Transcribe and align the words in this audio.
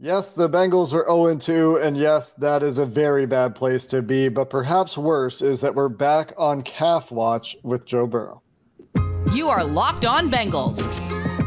Yes, 0.00 0.32
the 0.32 0.50
Bengals 0.50 0.92
are 0.92 1.06
0 1.06 1.36
2, 1.36 1.76
and 1.76 1.96
yes, 1.96 2.32
that 2.34 2.64
is 2.64 2.78
a 2.78 2.86
very 2.86 3.26
bad 3.26 3.54
place 3.54 3.86
to 3.86 4.02
be. 4.02 4.28
But 4.28 4.50
perhaps 4.50 4.98
worse 4.98 5.40
is 5.40 5.60
that 5.60 5.74
we're 5.74 5.88
back 5.88 6.32
on 6.36 6.62
calf 6.62 7.12
watch 7.12 7.56
with 7.62 7.86
Joe 7.86 8.06
Burrow. 8.06 8.42
You 9.32 9.48
are 9.48 9.64
Locked 9.64 10.04
On 10.04 10.30
Bengals, 10.30 10.84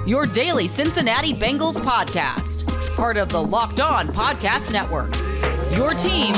your 0.08 0.26
daily 0.26 0.68
Cincinnati 0.68 1.34
Bengals 1.34 1.82
podcast, 1.82 2.66
part 2.96 3.18
of 3.18 3.30
the 3.30 3.42
Locked 3.44 3.82
On 3.82 4.08
Podcast 4.08 4.72
Network. 4.72 5.14
Your 5.78 5.94
team 5.94 6.34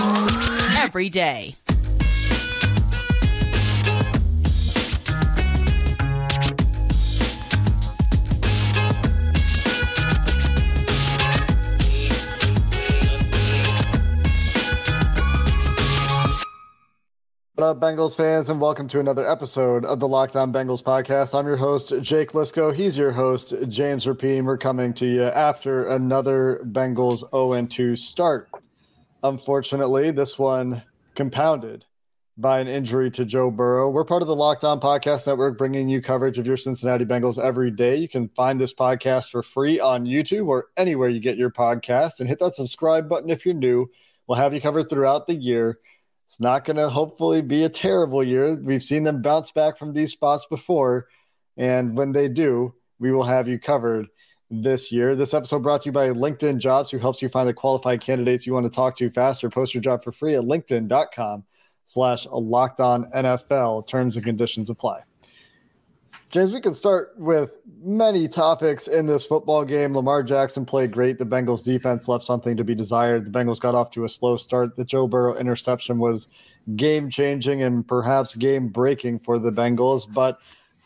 every 0.78 1.10
day. 1.10 1.59
What 17.60 17.76
up, 17.76 17.82
Bengals 17.82 18.16
fans, 18.16 18.48
and 18.48 18.62
welcome 18.62 18.88
to 18.88 19.02
another 19.02 19.30
episode 19.30 19.84
of 19.84 20.00
the 20.00 20.08
Locked 20.08 20.38
On 20.38 20.54
Bengals 20.54 20.82
podcast. 20.82 21.38
I'm 21.38 21.46
your 21.46 21.58
host, 21.58 21.92
Jake 22.00 22.32
Liscow. 22.32 22.74
He's 22.74 22.98
your 22.98 23.12
host, 23.12 23.54
James 23.68 24.06
Rapien. 24.06 24.46
We're 24.46 24.58
coming 24.58 24.94
to 24.94 25.06
you 25.06 25.24
after 25.24 25.90
another 25.90 26.62
Bengals 26.68 27.30
0 27.32 27.68
2 27.68 27.98
start. 27.98 28.50
Unfortunately, 29.24 30.10
this 30.12 30.40
one 30.40 30.82
compounded 31.16 31.84
by 32.38 32.62
an 32.62 32.70
injury 32.70 33.12
to 33.12 33.26
Joe 33.26 33.52
Burrow. 33.52 33.90
We're 33.90 34.06
part 34.06 34.22
of 34.22 34.30
the 34.30 34.38
Locked 34.38 34.64
On 34.64 34.80
Podcast 34.80 35.28
Network, 35.28 35.58
bringing 35.58 35.90
you 35.90 36.02
coverage 36.02 36.38
of 36.38 36.48
your 36.48 36.56
Cincinnati 36.56 37.04
Bengals 37.04 37.44
every 37.44 37.72
day. 37.72 37.98
You 37.98 38.08
can 38.08 38.30
find 38.38 38.58
this 38.58 38.74
podcast 38.74 39.32
for 39.32 39.44
free 39.44 39.82
on 39.82 40.06
YouTube 40.06 40.48
or 40.48 40.68
anywhere 40.78 41.10
you 41.10 41.20
get 41.20 41.38
your 41.38 41.52
podcast, 41.52 42.22
and 42.22 42.30
hit 42.30 42.40
that 42.40 42.56
subscribe 42.56 43.10
button 43.10 43.30
if 43.30 43.46
you're 43.46 43.54
new. 43.54 43.92
We'll 44.28 44.38
have 44.38 44.54
you 44.54 44.62
covered 44.62 44.90
throughout 44.90 45.28
the 45.28 45.36
year. 45.36 45.80
It's 46.30 46.40
not 46.40 46.64
going 46.64 46.78
to 46.78 46.90
hopefully 46.90 47.42
be 47.42 47.64
a 47.64 47.70
terrible 47.70 48.24
year. 48.24 48.54
We've 48.54 48.84
seen 48.84 49.02
them 49.02 49.20
bounce 49.20 49.52
back 49.52 49.80
from 49.80 49.94
these 49.94 50.12
spots 50.12 50.46
before. 50.46 51.08
And 51.58 51.98
when 51.98 52.12
they 52.12 52.28
do, 52.28 52.76
we 53.00 53.12
will 53.12 53.24
have 53.24 53.48
you 53.48 53.58
covered 53.58 54.06
this 54.52 54.92
year. 54.92 55.16
This 55.16 55.34
episode 55.34 55.64
brought 55.64 55.82
to 55.82 55.86
you 55.88 55.92
by 55.92 56.12
LinkedIn 56.12 56.60
Jobs, 56.60 56.92
who 56.92 57.00
helps 57.00 57.24
you 57.24 57.30
find 57.30 57.50
the 57.50 57.54
qualified 57.56 58.02
candidates 58.02 58.46
you 58.46 58.54
want 58.54 58.68
to 58.68 58.72
talk 58.72 58.96
to 58.98 59.10
faster. 59.10 59.50
Post 59.50 59.74
your 59.74 59.82
job 59.82 60.04
for 60.04 60.12
free 60.12 60.36
at 60.36 60.44
linkedin.com 60.44 61.46
slash 61.88 62.28
locked 62.32 62.80
on 62.80 63.10
NFL. 63.10 63.88
Terms 63.88 64.16
and 64.16 64.24
conditions 64.24 64.70
apply. 64.70 65.09
James, 66.30 66.52
we 66.52 66.62
can 66.62 66.76
start 66.76 67.14
with 67.18 67.58
many 67.82 68.28
topics 68.28 68.88
in 68.88 69.08
this 69.08 69.26
football 69.26 69.66
game. 69.66 69.96
Lamar 69.96 70.22
Jackson 70.22 70.64
played 70.64 70.92
great. 70.92 71.18
The 71.18 71.26
Bengals 71.26 71.64
defense 71.64 72.08
left 72.08 72.24
something 72.24 72.56
to 72.56 72.64
be 72.64 72.76
desired. 72.76 73.26
The 73.26 73.32
Bengals 73.32 73.60
got 73.60 73.74
off 73.74 73.90
to 73.92 74.04
a 74.04 74.10
slow 74.10 74.38
start. 74.38 74.76
The 74.76 74.86
Joe 74.86 75.08
Burrow 75.08 75.36
interception 75.36 75.98
was 75.98 76.28
game 76.76 77.10
changing 77.10 77.64
and 77.64 77.88
perhaps 77.88 78.36
game 78.36 78.68
breaking 78.68 79.20
for 79.20 79.40
the 79.40 79.52
Bengals. 79.52 80.12
But 80.12 80.40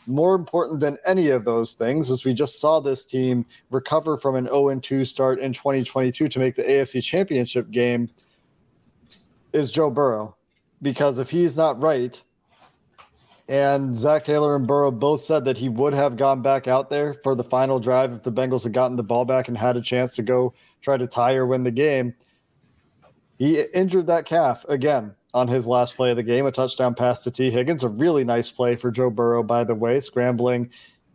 more 0.06 0.34
important 0.34 0.80
than 0.80 0.96
any 1.06 1.28
of 1.28 1.44
those 1.44 1.74
things 1.74 2.08
is 2.08 2.24
we 2.24 2.32
just 2.32 2.58
saw 2.58 2.80
this 2.80 3.04
team 3.04 3.44
recover 3.70 4.16
from 4.16 4.36
an 4.36 4.46
0 4.46 4.80
2 4.80 5.04
start 5.04 5.40
in 5.40 5.52
2022 5.52 6.26
to 6.26 6.38
make 6.38 6.56
the 6.56 6.62
AFC 6.62 7.02
Championship 7.02 7.70
game 7.70 8.08
is 9.52 9.70
Joe 9.70 9.90
Burrow. 9.90 10.36
Because 10.80 11.18
if 11.18 11.28
he's 11.28 11.54
not 11.54 11.80
right, 11.82 12.22
and 13.48 13.94
Zac 13.94 14.24
Taylor 14.24 14.56
and 14.56 14.66
Burrow 14.66 14.90
both 14.90 15.20
said 15.20 15.44
that 15.44 15.58
he 15.58 15.68
would 15.68 15.94
have 15.94 16.16
gone 16.16 16.40
back 16.40 16.66
out 16.66 16.88
there 16.88 17.14
for 17.14 17.34
the 17.34 17.44
final 17.44 17.78
drive 17.78 18.12
if 18.12 18.22
the 18.22 18.32
Bengals 18.32 18.62
had 18.64 18.72
gotten 18.72 18.96
the 18.96 19.02
ball 19.02 19.24
back 19.24 19.48
and 19.48 19.56
had 19.56 19.76
a 19.76 19.82
chance 19.82 20.16
to 20.16 20.22
go 20.22 20.54
try 20.80 20.96
to 20.96 21.06
tie 21.06 21.34
or 21.34 21.46
win 21.46 21.62
the 21.62 21.70
game. 21.70 22.14
He 23.38 23.62
injured 23.74 24.06
that 24.06 24.24
calf 24.24 24.64
again 24.68 25.14
on 25.34 25.48
his 25.48 25.66
last 25.66 25.96
play 25.96 26.10
of 26.10 26.16
the 26.16 26.22
game, 26.22 26.46
a 26.46 26.52
touchdown 26.52 26.94
pass 26.94 27.24
to 27.24 27.30
Tee 27.30 27.50
Higgins. 27.50 27.82
A 27.82 27.88
really 27.88 28.24
nice 28.24 28.50
play 28.50 28.76
for 28.76 28.90
Joe 28.90 29.10
Burrow, 29.10 29.42
by 29.42 29.64
the 29.64 29.74
way, 29.74 30.00
scrambling 30.00 30.70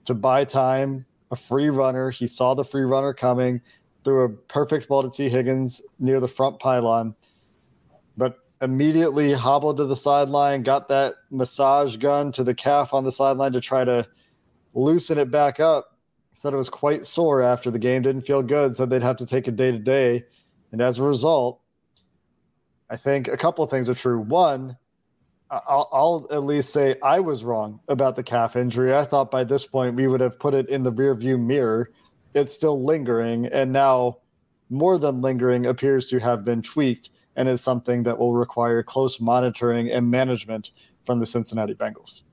to 0.05 0.13
buy 0.13 0.43
time, 0.43 1.05
a 1.31 1.35
free 1.35 1.69
runner. 1.69 2.11
He 2.11 2.27
saw 2.27 2.53
the 2.53 2.65
free 2.65 2.83
runner 2.83 3.13
coming, 3.13 3.61
threw 4.03 4.25
a 4.25 4.29
perfect 4.29 4.87
ball 4.87 5.01
to 5.01 5.09
Tee 5.09 5.29
Higgins 5.29 5.81
near 5.99 6.19
the 6.19 6.27
front 6.27 6.59
pylon. 6.59 7.15
Immediately 8.61 9.31
hobbled 9.31 9.77
to 9.77 9.85
the 9.85 9.95
sideline, 9.95 10.63
got 10.63 10.89
that 10.89 11.15
massage 11.31 11.95
gun 11.95 12.31
to 12.33 12.43
the 12.43 12.53
calf 12.53 12.93
on 12.93 13.05
the 13.05 13.11
sideline 13.11 13.53
to 13.53 13.61
try 13.61 13.85
to 13.85 14.05
loosen 14.73 15.17
it 15.17 15.31
back 15.31 15.59
up. 15.59 15.97
Said 16.33 16.53
it 16.53 16.57
was 16.57 16.69
quite 16.69 17.05
sore 17.05 17.41
after 17.41 17.71
the 17.71 17.79
game, 17.79 18.01
didn't 18.01 18.21
feel 18.23 18.43
good, 18.43 18.75
said 18.75 18.89
they'd 18.89 19.01
have 19.01 19.17
to 19.17 19.25
take 19.25 19.47
a 19.47 19.51
day 19.51 19.71
to 19.71 19.79
day. 19.79 20.25
And 20.71 20.81
as 20.81 20.99
a 20.99 21.03
result, 21.03 21.61
I 22.89 22.97
think 22.97 23.27
a 23.27 23.37
couple 23.37 23.63
of 23.63 23.69
things 23.69 23.87
are 23.87 23.93
true. 23.93 24.19
One, 24.19 24.77
I'll, 25.51 25.89
I'll, 25.91 26.27
at 26.31 26.43
least 26.43 26.71
say 26.71 26.95
I 27.03 27.19
was 27.19 27.43
wrong 27.43 27.79
about 27.87 28.15
the 28.15 28.23
calf 28.23 28.55
injury. 28.55 28.93
I 28.93 29.03
thought 29.03 29.31
by 29.31 29.43
this 29.43 29.65
point 29.65 29.95
we 29.95 30.07
would 30.07 30.21
have 30.21 30.37
put 30.39 30.53
it 30.53 30.69
in 30.69 30.83
the 30.83 30.91
rearview 30.91 31.39
mirror. 31.39 31.91
It's 32.35 32.53
still 32.53 32.83
lingering, 32.83 33.47
and 33.47 33.71
now 33.71 34.19
more 34.69 34.99
than 34.99 35.21
lingering 35.21 35.65
appears 35.65 36.07
to 36.09 36.19
have 36.19 36.45
been 36.45 36.61
tweaked 36.61 37.09
and 37.39 37.47
is 37.47 37.61
something 37.61 38.03
that 38.03 38.19
will 38.19 38.33
require 38.33 38.83
close 38.83 39.21
monitoring 39.21 39.89
and 39.89 40.11
management 40.11 40.71
from 41.05 41.21
the 41.21 41.25
Cincinnati 41.25 41.73
Bengals. 41.73 42.23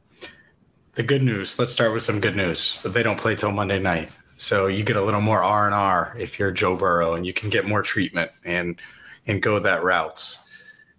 The 0.94 1.04
good 1.04 1.22
news. 1.22 1.58
Let's 1.60 1.72
start 1.72 1.92
with 1.92 2.02
some 2.02 2.20
good 2.20 2.34
news. 2.34 2.80
They 2.84 3.04
don't 3.04 3.18
play 3.18 3.36
till 3.36 3.52
Monday 3.52 3.78
night, 3.78 4.10
so 4.36 4.66
you 4.66 4.82
get 4.82 4.96
a 4.96 5.02
little 5.02 5.20
more 5.20 5.44
R 5.44 5.66
and 5.66 5.74
R 5.74 6.16
if 6.18 6.40
you're 6.40 6.50
Joe 6.50 6.74
Burrow, 6.74 7.14
and 7.14 7.24
you 7.24 7.32
can 7.32 7.50
get 7.50 7.68
more 7.68 7.82
treatment 7.82 8.32
and 8.44 8.80
and 9.28 9.40
go 9.40 9.60
that 9.60 9.84
route. 9.84 10.38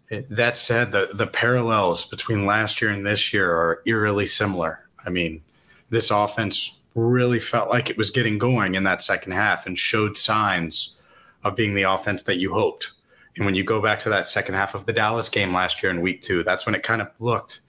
Eh, 0.10 0.22
that 0.30 0.56
said, 0.56 0.92
the 0.92 1.10
the 1.14 1.28
parallels 1.28 2.06
between 2.06 2.46
last 2.46 2.82
year 2.82 2.92
and 2.92 3.06
this 3.06 3.34
year 3.34 3.52
are 3.52 3.82
eerily 3.86 4.26
similar. 4.26 4.88
I 5.06 5.10
mean, 5.10 5.44
this 5.90 6.12
offense 6.12 6.80
really 6.96 7.42
felt 7.42 7.70
like 7.70 7.90
it 7.90 7.98
was 7.98 8.10
getting 8.10 8.38
going 8.38 8.76
in 8.76 8.86
that 8.86 9.04
second 9.04 9.34
half 9.34 9.66
and 9.66 9.78
showed 9.78 10.18
signs 10.18 10.98
of 11.44 11.58
being 11.58 11.74
the 11.76 11.84
offense 11.84 12.24
that 12.24 12.38
you 12.38 12.54
hoped 12.54 12.92
and 13.38 13.46
when 13.46 13.56
you 13.56 13.64
go 13.64 13.82
back 13.82 14.00
to 14.02 14.10
that 14.10 14.28
second 14.28 14.56
half 14.56 14.76
of 14.76 14.86
the 14.86 14.94
Dallas 14.94 15.30
game 15.30 15.54
last 15.54 15.82
year 15.82 15.92
in 15.92 16.02
week 16.02 16.22
two, 16.22 16.44
that's 16.44 16.66
when 16.66 16.76
it 16.76 16.84
kind 16.84 17.02
of 17.02 17.10
looked 17.20 17.62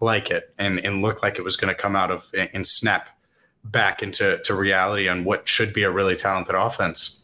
like 0.00 0.30
it 0.30 0.52
and, 0.58 0.78
and 0.80 1.00
looked 1.00 1.22
like 1.22 1.38
it 1.38 1.42
was 1.42 1.56
going 1.56 1.74
to 1.74 1.80
come 1.80 1.96
out 1.96 2.10
of 2.10 2.26
and 2.52 2.66
snap 2.66 3.08
back 3.64 4.02
into 4.02 4.38
to 4.44 4.54
reality 4.54 5.08
on 5.08 5.24
what 5.24 5.48
should 5.48 5.72
be 5.72 5.82
a 5.82 5.90
really 5.90 6.16
talented 6.16 6.54
offense. 6.54 7.22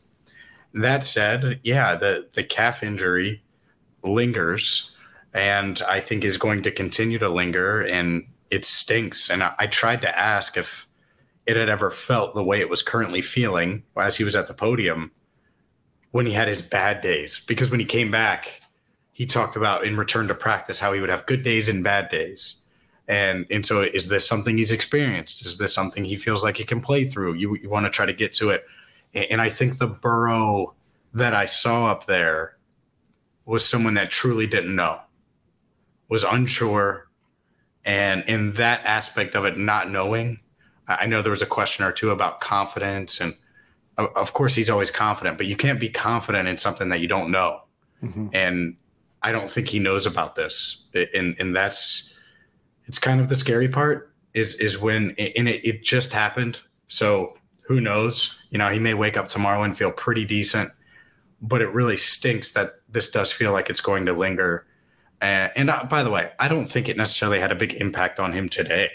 That 0.74 1.04
said, 1.04 1.60
yeah, 1.62 1.94
the, 1.96 2.28
the 2.32 2.42
calf 2.42 2.82
injury 2.82 3.42
lingers 4.02 4.96
and 5.34 5.80
I 5.82 6.00
think 6.00 6.24
is 6.24 6.36
going 6.36 6.62
to 6.62 6.70
continue 6.70 7.18
to 7.18 7.28
linger 7.28 7.82
and 7.82 8.26
it 8.50 8.64
stinks. 8.64 9.30
And 9.30 9.42
I, 9.42 9.54
I 9.58 9.66
tried 9.66 10.00
to 10.02 10.18
ask 10.18 10.56
if 10.56 10.88
it 11.46 11.56
had 11.56 11.68
ever 11.68 11.90
felt 11.90 12.34
the 12.34 12.44
way 12.44 12.60
it 12.60 12.70
was 12.70 12.82
currently 12.82 13.22
feeling 13.22 13.82
as 13.96 14.16
he 14.16 14.24
was 14.24 14.36
at 14.36 14.46
the 14.46 14.54
podium 14.54 15.10
when 16.12 16.26
he 16.26 16.32
had 16.32 16.46
his 16.46 16.62
bad 16.62 17.00
days 17.00 17.44
because 17.46 17.70
when 17.70 17.80
he 17.80 17.86
came 17.86 18.10
back, 18.10 18.62
he 19.12 19.26
talked 19.26 19.56
about 19.56 19.84
in 19.84 19.96
return 19.96 20.28
to 20.28 20.34
practice 20.34 20.78
how 20.78 20.92
he 20.92 21.00
would 21.00 21.10
have 21.10 21.26
good 21.26 21.42
days 21.42 21.68
and 21.68 21.82
bad 21.82 22.08
days. 22.08 22.56
And 23.08 23.46
and 23.50 23.66
so 23.66 23.82
is 23.82 24.08
this 24.08 24.26
something 24.26 24.56
he's 24.56 24.72
experienced? 24.72 25.44
Is 25.44 25.58
this 25.58 25.74
something 25.74 26.04
he 26.04 26.16
feels 26.16 26.44
like 26.44 26.56
he 26.56 26.64
can 26.64 26.80
play 26.80 27.04
through? 27.04 27.34
You, 27.34 27.56
you 27.56 27.68
want 27.68 27.84
to 27.86 27.90
try 27.90 28.06
to 28.06 28.12
get 28.12 28.32
to 28.34 28.50
it. 28.50 28.64
And 29.12 29.40
I 29.42 29.48
think 29.48 29.78
the 29.78 29.88
Burrow 29.88 30.74
that 31.12 31.34
I 31.34 31.46
saw 31.46 31.90
up 31.90 32.06
there 32.06 32.56
was 33.44 33.68
someone 33.68 33.94
that 33.94 34.10
truly 34.10 34.46
didn't 34.46 34.74
know, 34.74 35.00
was 36.08 36.24
unsure. 36.24 37.08
And 37.84 38.22
in 38.24 38.52
that 38.52 38.84
aspect 38.86 39.34
of 39.34 39.44
it, 39.44 39.58
not 39.58 39.90
knowing, 39.90 40.40
I 40.86 41.06
know 41.06 41.20
there 41.20 41.30
was 41.30 41.42
a 41.42 41.46
question 41.46 41.84
or 41.84 41.92
two 41.92 42.10
about 42.10 42.40
confidence 42.40 43.20
and 43.20 43.34
of 43.98 44.32
course 44.32 44.54
he's 44.54 44.70
always 44.70 44.90
confident, 44.90 45.36
but 45.36 45.46
you 45.46 45.56
can't 45.56 45.80
be 45.80 45.88
confident 45.88 46.48
in 46.48 46.56
something 46.56 46.88
that 46.88 47.00
you 47.00 47.08
don't 47.08 47.30
know. 47.30 47.62
Mm-hmm. 48.02 48.28
And 48.32 48.76
I 49.22 49.32
don't 49.32 49.50
think 49.50 49.68
he 49.68 49.78
knows 49.78 50.06
about 50.06 50.34
this. 50.34 50.88
And 51.14 51.36
and 51.38 51.54
that's 51.54 52.14
it's 52.86 52.98
kind 52.98 53.20
of 53.20 53.28
the 53.28 53.36
scary 53.36 53.68
part 53.68 54.12
is 54.34 54.54
is 54.56 54.78
when 54.78 55.10
and 55.18 55.48
it, 55.48 55.64
it 55.64 55.82
just 55.82 56.12
happened. 56.12 56.60
So 56.88 57.36
who 57.62 57.80
knows? 57.80 58.38
You 58.50 58.58
know, 58.58 58.68
he 58.68 58.78
may 58.78 58.94
wake 58.94 59.16
up 59.16 59.28
tomorrow 59.28 59.62
and 59.62 59.76
feel 59.76 59.92
pretty 59.92 60.24
decent, 60.24 60.70
but 61.40 61.62
it 61.62 61.68
really 61.68 61.96
stinks 61.96 62.52
that 62.52 62.70
this 62.88 63.10
does 63.10 63.32
feel 63.32 63.52
like 63.52 63.70
it's 63.70 63.80
going 63.80 64.06
to 64.06 64.12
linger. 64.12 64.66
Uh, 65.20 65.48
and 65.54 65.70
uh, 65.70 65.84
by 65.84 66.02
the 66.02 66.10
way, 66.10 66.32
I 66.40 66.48
don't 66.48 66.64
think 66.64 66.88
it 66.88 66.96
necessarily 66.96 67.38
had 67.38 67.52
a 67.52 67.54
big 67.54 67.74
impact 67.74 68.18
on 68.18 68.32
him 68.32 68.48
today, 68.48 68.90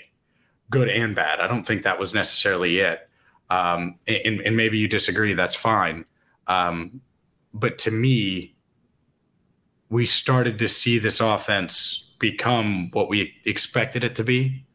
good 0.70 0.90
and 0.90 1.16
bad. 1.16 1.40
I 1.40 1.48
don't 1.48 1.64
think 1.64 1.84
that 1.84 2.00
was 2.00 2.14
necessarily 2.14 2.80
it. 2.80 3.10
Um, 3.50 3.96
and, 4.08 4.42
and, 4.42 4.58
maybe 4.58 4.78
you 4.78 4.90
disagree, 4.90 5.34
that's 5.34 5.56
fine. 5.56 6.04
Um, 6.48 7.00
but 7.54 7.78
to 7.80 7.92
me, 7.92 8.56
we 9.90 10.06
started 10.06 10.60
to 10.60 10.68
see 10.68 11.00
this 11.00 11.22
offense 11.22 12.14
become 12.20 12.90
what 12.92 13.08
we 13.10 13.34
expected 13.46 14.04
it 14.04 14.16
to 14.16 14.24
be. 14.24 14.66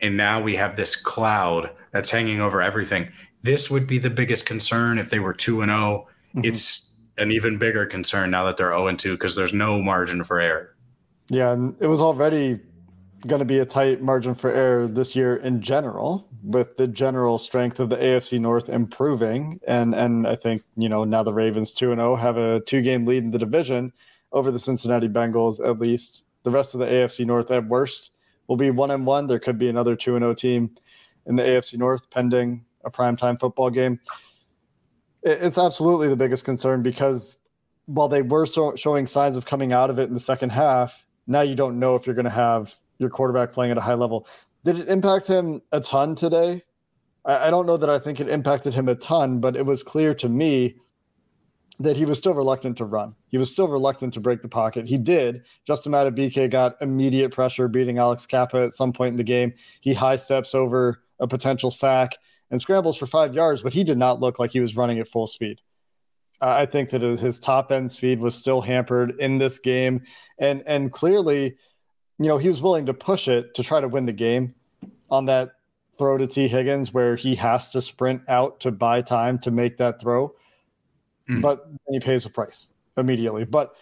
And 0.00 0.16
now 0.16 0.40
we 0.40 0.56
have 0.56 0.76
this 0.76 0.96
cloud 0.96 1.70
that's 1.92 2.10
hanging 2.10 2.40
over 2.40 2.60
everything. 2.62 3.10
This 3.42 3.70
would 3.70 3.86
be 3.86 3.98
the 3.98 4.10
biggest 4.10 4.46
concern 4.46 4.98
if 4.98 5.10
they 5.10 5.18
were 5.18 5.34
2 5.34 5.62
and 5.62 5.70
0. 5.70 6.06
Mm-hmm. 6.36 6.40
It's 6.44 7.00
an 7.18 7.32
even 7.32 7.58
bigger 7.58 7.86
concern 7.86 8.30
now 8.30 8.44
that 8.44 8.56
they're 8.56 8.72
0 8.72 8.88
and 8.88 8.98
2 8.98 9.12
because 9.12 9.34
there's 9.34 9.52
no 9.52 9.80
margin 9.82 10.24
for 10.24 10.40
error. 10.40 10.74
Yeah, 11.30 11.52
and 11.52 11.74
it 11.80 11.86
was 11.86 12.02
already 12.02 12.60
going 13.26 13.40
to 13.40 13.44
be 13.44 13.58
a 13.58 13.64
tight 13.64 14.02
margin 14.02 14.34
for 14.34 14.50
error 14.50 14.86
this 14.86 15.16
year 15.16 15.36
in 15.36 15.60
general, 15.60 16.28
with 16.42 16.76
the 16.76 16.86
general 16.86 17.38
strength 17.38 17.80
of 17.80 17.88
the 17.88 17.96
AFC 17.96 18.40
North 18.40 18.68
improving, 18.68 19.60
and 19.66 19.94
and 19.94 20.26
I 20.26 20.36
think 20.36 20.62
you 20.76 20.88
know 20.88 21.04
now 21.04 21.22
the 21.22 21.32
Ravens 21.32 21.72
two 21.72 21.92
and 21.92 22.00
zero 22.00 22.12
oh 22.12 22.16
have 22.16 22.36
a 22.36 22.60
two 22.60 22.82
game 22.82 23.06
lead 23.06 23.24
in 23.24 23.30
the 23.30 23.38
division 23.38 23.92
over 24.32 24.50
the 24.50 24.58
Cincinnati 24.58 25.08
Bengals. 25.08 25.64
At 25.66 25.78
least 25.78 26.24
the 26.42 26.50
rest 26.50 26.74
of 26.74 26.80
the 26.80 26.86
AFC 26.86 27.24
North 27.26 27.50
at 27.50 27.66
worst 27.66 28.12
will 28.46 28.56
be 28.56 28.70
one 28.70 28.90
and 28.90 29.06
one. 29.06 29.26
There 29.26 29.38
could 29.38 29.58
be 29.58 29.68
another 29.68 29.96
two 29.96 30.16
and 30.16 30.22
zero 30.22 30.32
oh 30.32 30.34
team 30.34 30.74
in 31.26 31.36
the 31.36 31.42
AFC 31.42 31.78
North 31.78 32.08
pending 32.10 32.64
a 32.84 32.90
primetime 32.90 33.40
football 33.40 33.70
game. 33.70 33.98
It's 35.22 35.56
absolutely 35.56 36.08
the 36.08 36.16
biggest 36.16 36.44
concern 36.44 36.82
because 36.82 37.40
while 37.86 38.08
they 38.08 38.22
were 38.22 38.46
so, 38.46 38.76
showing 38.76 39.06
signs 39.06 39.36
of 39.36 39.46
coming 39.46 39.72
out 39.72 39.90
of 39.90 39.98
it 39.98 40.08
in 40.08 40.14
the 40.14 40.20
second 40.20 40.52
half, 40.52 41.04
now 41.26 41.40
you 41.40 41.54
don't 41.54 41.78
know 41.78 41.94
if 41.94 42.06
you're 42.06 42.14
going 42.14 42.24
to 42.24 42.30
have 42.30 42.74
your 42.98 43.10
quarterback 43.10 43.52
playing 43.52 43.72
at 43.72 43.78
a 43.78 43.82
high 43.82 43.94
level. 43.94 44.26
Did 44.64 44.78
it 44.78 44.88
impact 44.88 45.26
him 45.26 45.60
a 45.72 45.80
ton 45.80 46.14
today? 46.14 46.62
I, 47.24 47.48
I 47.48 47.50
don't 47.50 47.66
know 47.66 47.76
that 47.76 47.90
I 47.90 47.98
think 47.98 48.20
it 48.20 48.28
impacted 48.28 48.74
him 48.74 48.88
a 48.88 48.94
ton, 48.94 49.40
but 49.40 49.56
it 49.56 49.66
was 49.66 49.82
clear 49.82 50.14
to 50.14 50.28
me 50.28 50.76
that 51.80 51.96
he 51.96 52.04
was 52.04 52.18
still 52.18 52.34
reluctant 52.34 52.76
to 52.78 52.84
run. 52.84 53.14
He 53.28 53.38
was 53.38 53.50
still 53.50 53.66
reluctant 53.68 54.14
to 54.14 54.20
break 54.20 54.42
the 54.42 54.48
pocket. 54.48 54.86
He 54.86 54.96
did. 54.96 55.42
Justin 55.66 55.92
Madubuike 55.92 56.50
got 56.50 56.80
immediate 56.80 57.30
pressure 57.30 57.66
beating 57.66 57.98
Alex 57.98 58.26
Cappa 58.26 58.58
at 58.58 58.72
some 58.72 58.92
point 58.92 59.10
in 59.10 59.16
the 59.16 59.24
game. 59.24 59.52
He 59.80 59.92
high 59.92 60.16
steps 60.16 60.54
over 60.54 61.02
a 61.18 61.26
potential 61.26 61.70
sack 61.70 62.16
and 62.50 62.60
scrambles 62.60 62.96
for 62.96 63.06
five 63.06 63.34
yards, 63.34 63.62
but 63.62 63.74
he 63.74 63.82
did 63.82 63.98
not 63.98 64.20
look 64.20 64.38
like 64.38 64.52
he 64.52 64.60
was 64.60 64.76
running 64.76 65.00
at 65.00 65.08
full 65.08 65.26
speed. 65.26 65.60
I 66.40 66.66
think 66.66 66.90
that 66.90 67.02
his 67.02 67.38
top 67.38 67.72
end 67.72 67.90
speed 67.90 68.20
was 68.20 68.34
still 68.34 68.60
hampered 68.60 69.14
in 69.18 69.38
this 69.38 69.58
game, 69.58 70.02
and 70.38 70.62
and 70.66 70.92
clearly, 70.92 71.56
you 72.18 72.26
know, 72.26 72.38
he 72.38 72.48
was 72.48 72.62
willing 72.62 72.86
to 72.86 72.94
push 72.94 73.28
it 73.28 73.54
to 73.54 73.62
try 73.62 73.80
to 73.80 73.88
win 73.88 74.06
the 74.06 74.12
game 74.12 74.54
on 75.10 75.26
that 75.26 75.52
throw 75.98 76.18
to 76.18 76.26
Tee 76.26 76.48
Higgins 76.48 76.92
where 76.92 77.16
he 77.16 77.34
has 77.36 77.70
to 77.70 77.80
sprint 77.80 78.22
out 78.28 78.60
to 78.60 78.70
buy 78.70 79.02
time 79.02 79.38
to 79.40 79.50
make 79.50 79.76
that 79.78 80.00
throw, 80.00 80.34
mm. 81.28 81.40
but 81.40 81.66
he 81.88 82.00
pays 82.00 82.26
a 82.26 82.30
price 82.30 82.68
immediately. 82.96 83.44
But 83.44 83.74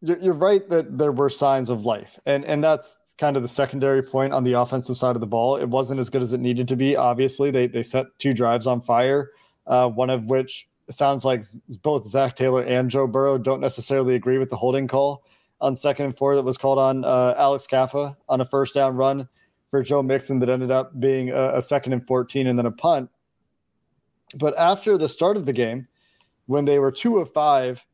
you're, 0.00 0.18
you're 0.18 0.34
right 0.34 0.68
that 0.70 0.98
there 0.98 1.12
were 1.12 1.28
signs 1.28 1.70
of 1.70 1.84
life, 1.84 2.18
and 2.26 2.44
and 2.44 2.62
that's 2.62 2.98
kind 3.18 3.36
of 3.36 3.42
the 3.42 3.48
secondary 3.48 4.02
point 4.02 4.32
on 4.32 4.44
the 4.44 4.52
offensive 4.52 4.96
side 4.96 5.16
of 5.16 5.20
the 5.20 5.26
ball. 5.26 5.56
It 5.56 5.68
wasn't 5.68 6.00
as 6.00 6.08
good 6.08 6.22
as 6.22 6.32
it 6.32 6.40
needed 6.40 6.68
to 6.68 6.76
be. 6.76 6.96
Obviously, 6.96 7.50
they 7.50 7.66
they 7.66 7.82
set 7.82 8.06
two 8.18 8.32
drives 8.32 8.66
on 8.66 8.80
fire, 8.80 9.32
uh, 9.66 9.88
one 9.88 10.10
of 10.10 10.26
which 10.26 10.68
sounds 10.90 11.24
like 11.24 11.44
both 11.82 12.06
Zac 12.06 12.36
Taylor 12.36 12.62
and 12.62 12.90
Joe 12.90 13.06
Burrow 13.06 13.36
don't 13.36 13.60
necessarily 13.60 14.14
agree 14.14 14.38
with 14.38 14.50
the 14.50 14.56
holding 14.56 14.88
call 14.88 15.24
on 15.60 15.74
second 15.76 16.06
and 16.06 16.16
four 16.16 16.36
that 16.36 16.44
was 16.44 16.58
called 16.58 16.78
on 16.78 17.04
uh, 17.04 17.34
Alex 17.36 17.66
Cappa 17.66 18.16
on 18.28 18.40
a 18.40 18.46
first 18.46 18.74
down 18.74 18.96
run 18.96 19.28
for 19.70 19.82
Joe 19.82 20.02
Mixon 20.02 20.38
that 20.40 20.48
ended 20.48 20.70
up 20.70 20.98
being 20.98 21.30
a, 21.30 21.56
a 21.56 21.62
second 21.62 21.92
and 21.92 22.06
14 22.06 22.46
and 22.46 22.58
then 22.58 22.66
a 22.66 22.70
punt. 22.70 23.10
But 24.36 24.56
after 24.58 24.96
the 24.96 25.08
start 25.08 25.36
of 25.36 25.46
the 25.46 25.52
game, 25.52 25.88
when 26.46 26.64
they 26.64 26.78
were 26.78 26.92
two 26.92 27.18
of 27.18 27.32
five 27.32 27.84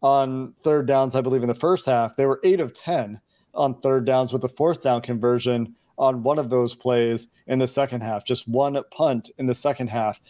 on 0.00 0.54
third 0.62 0.86
downs, 0.86 1.14
I 1.14 1.20
believe 1.20 1.42
in 1.42 1.48
the 1.48 1.54
first 1.54 1.86
half, 1.86 2.16
they 2.16 2.26
were 2.26 2.40
eight 2.44 2.60
of 2.60 2.74
10 2.74 3.20
on 3.54 3.80
third 3.80 4.04
downs 4.04 4.32
with 4.32 4.44
a 4.44 4.48
fourth 4.48 4.80
down 4.80 5.02
conversion 5.02 5.74
on 5.98 6.22
one 6.22 6.38
of 6.38 6.48
those 6.48 6.74
plays 6.74 7.26
in 7.46 7.58
the 7.58 7.66
second 7.66 8.02
half, 8.02 8.24
just 8.24 8.46
one 8.46 8.80
punt 8.90 9.30
in 9.38 9.46
the 9.46 9.54
second 9.54 9.88
half. 9.88 10.20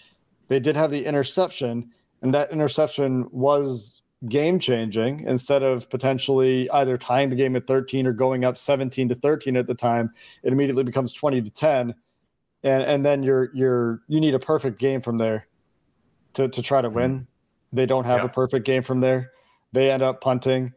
They 0.48 0.58
did 0.58 0.76
have 0.76 0.90
the 0.90 1.04
interception, 1.04 1.90
and 2.22 2.32
that 2.32 2.50
interception 2.50 3.26
was 3.30 4.02
game 4.28 4.58
changing 4.58 5.20
instead 5.20 5.62
of 5.62 5.88
potentially 5.90 6.68
either 6.70 6.98
tying 6.98 7.30
the 7.30 7.36
game 7.36 7.54
at 7.54 7.66
13 7.66 8.06
or 8.06 8.12
going 8.12 8.44
up 8.44 8.56
17 8.56 9.10
to 9.10 9.14
13 9.14 9.56
at 9.56 9.68
the 9.68 9.74
time 9.74 10.10
it 10.42 10.52
immediately 10.52 10.82
becomes 10.82 11.12
20 11.12 11.42
to 11.42 11.50
10 11.50 11.94
and 12.64 12.82
and 12.82 13.06
then 13.06 13.22
you're 13.22 13.50
you're 13.54 14.02
you 14.08 14.20
need 14.20 14.34
a 14.34 14.38
perfect 14.40 14.80
game 14.80 15.00
from 15.00 15.18
there 15.18 15.46
to 16.34 16.48
to 16.48 16.60
try 16.62 16.82
to 16.82 16.90
win 16.90 17.12
mm-hmm. 17.12 17.76
they 17.76 17.86
don't 17.86 18.06
have 18.06 18.18
yeah. 18.18 18.24
a 18.24 18.28
perfect 18.28 18.66
game 18.66 18.82
from 18.82 19.00
there 19.00 19.30
they 19.72 19.88
end 19.88 20.02
up 20.02 20.20
punting 20.20 20.72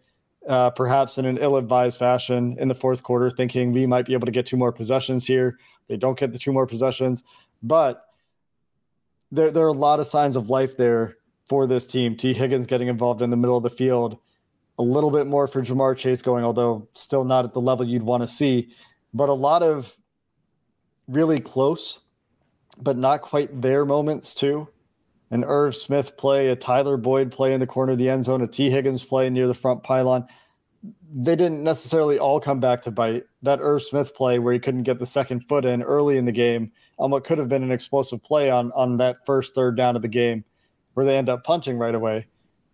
uh, 0.47 0.69
perhaps 0.71 1.17
in 1.17 1.25
an 1.25 1.37
ill-advised 1.37 1.97
fashion 1.97 2.55
in 2.59 2.67
the 2.67 2.75
fourth 2.75 3.03
quarter, 3.03 3.29
thinking 3.29 3.71
we 3.71 3.85
might 3.85 4.05
be 4.05 4.13
able 4.13 4.25
to 4.25 4.31
get 4.31 4.45
two 4.45 4.57
more 4.57 4.71
possessions 4.71 5.27
here. 5.27 5.59
They 5.87 5.97
don't 5.97 6.17
get 6.17 6.33
the 6.33 6.39
two 6.39 6.51
more 6.51 6.65
possessions, 6.65 7.23
but 7.61 8.05
there 9.31 9.51
there 9.51 9.63
are 9.63 9.67
a 9.67 9.73
lot 9.73 9.99
of 9.99 10.07
signs 10.07 10.35
of 10.35 10.49
life 10.49 10.77
there 10.77 11.17
for 11.51 11.67
this 11.67 11.85
team. 11.85 12.15
Tee 12.15 12.31
Higgins 12.31 12.65
getting 12.65 12.87
involved 12.87 13.21
in 13.21 13.29
the 13.29 13.35
middle 13.35 13.57
of 13.57 13.63
the 13.63 13.69
field, 13.69 14.17
a 14.79 14.81
little 14.81 15.11
bit 15.11 15.27
more 15.27 15.47
for 15.47 15.61
Ja'Marr 15.61 15.97
Chase 15.97 16.21
going, 16.21 16.45
although 16.45 16.87
still 16.93 17.25
not 17.25 17.43
at 17.43 17.51
the 17.51 17.59
level 17.59 17.85
you'd 17.85 18.03
want 18.03 18.23
to 18.23 18.27
see, 18.27 18.69
but 19.13 19.27
a 19.27 19.33
lot 19.33 19.61
of 19.61 19.97
really 21.09 21.41
close, 21.41 21.99
but 22.77 22.95
not 22.95 23.21
quite 23.21 23.61
there 23.61 23.85
moments 23.85 24.33
too 24.33 24.65
an 25.31 25.43
Irv 25.43 25.75
Smith 25.75 26.15
play, 26.15 26.47
a 26.47 26.55
Tyler 26.55 26.95
Boyd 26.95 27.31
play 27.31 27.53
in 27.53 27.59
the 27.59 27.67
corner 27.67 27.91
of 27.91 27.97
the 27.97 28.09
end 28.09 28.23
zone, 28.23 28.41
a 28.41 28.47
Tee 28.47 28.69
Higgins 28.69 29.03
play 29.03 29.29
near 29.29 29.47
the 29.47 29.53
front 29.53 29.83
pylon. 29.83 30.25
They 31.13 31.35
didn't 31.35 31.63
necessarily 31.63 32.17
all 32.17 32.39
come 32.39 32.61
back 32.61 32.81
to 32.83 32.91
bite. 32.91 33.25
That 33.41 33.59
Irv 33.61 33.83
Smith 33.83 34.15
play 34.15 34.39
where 34.39 34.53
he 34.53 34.59
couldn't 34.59 34.83
get 34.83 34.99
the 34.99 35.05
second 35.05 35.41
foot 35.49 35.65
in 35.65 35.83
early 35.83 36.17
in 36.17 36.23
the 36.23 36.31
game 36.31 36.71
on 36.97 37.11
what 37.11 37.25
could 37.25 37.39
have 37.39 37.49
been 37.49 37.63
an 37.63 37.71
explosive 37.71 38.23
play 38.23 38.49
on 38.49 38.71
on 38.71 38.95
that 38.97 39.25
first 39.25 39.53
third 39.53 39.75
down 39.75 39.97
of 39.97 40.01
the 40.01 40.07
game 40.07 40.45
where 40.93 41.05
they 41.05 41.17
end 41.17 41.29
up 41.29 41.43
punching 41.43 41.77
right 41.77 41.95
away. 41.95 42.27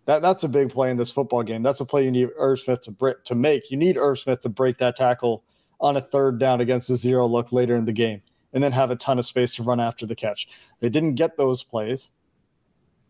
That 0.06 0.22
that's 0.22 0.44
a 0.44 0.48
big 0.48 0.70
play 0.70 0.90
in 0.90 0.96
this 0.96 1.10
football 1.10 1.42
game. 1.42 1.62
That's 1.62 1.80
a 1.80 1.84
play 1.84 2.04
you 2.04 2.10
need 2.10 2.30
Irv 2.36 2.60
Smith 2.60 2.82
to 2.82 3.16
to 3.24 3.34
make. 3.34 3.70
You 3.70 3.76
need 3.76 3.96
Irv 3.96 4.18
Smith 4.18 4.40
to 4.40 4.48
break 4.48 4.78
that 4.78 4.96
tackle 4.96 5.44
on 5.80 5.96
a 5.96 6.00
third 6.00 6.38
down 6.38 6.60
against 6.60 6.90
a 6.90 6.96
zero 6.96 7.26
look 7.26 7.52
later 7.52 7.76
in 7.76 7.84
the 7.84 7.92
game 7.92 8.20
and 8.52 8.64
then 8.64 8.72
have 8.72 8.90
a 8.90 8.96
ton 8.96 9.18
of 9.18 9.26
space 9.26 9.54
to 9.54 9.62
run 9.62 9.80
after 9.80 10.06
the 10.06 10.16
catch. 10.16 10.48
They 10.80 10.88
didn't 10.88 11.14
get 11.14 11.36
those 11.36 11.62
plays 11.62 12.10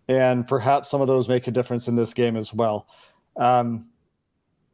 and 0.09 0.47
perhaps 0.47 0.88
some 0.88 1.00
of 1.00 1.06
those 1.06 1.28
make 1.28 1.47
a 1.47 1.50
difference 1.50 1.87
in 1.87 1.97
this 1.97 2.14
game 2.14 2.37
as 2.37 2.52
well. 2.52 2.88
Um, 3.37 3.87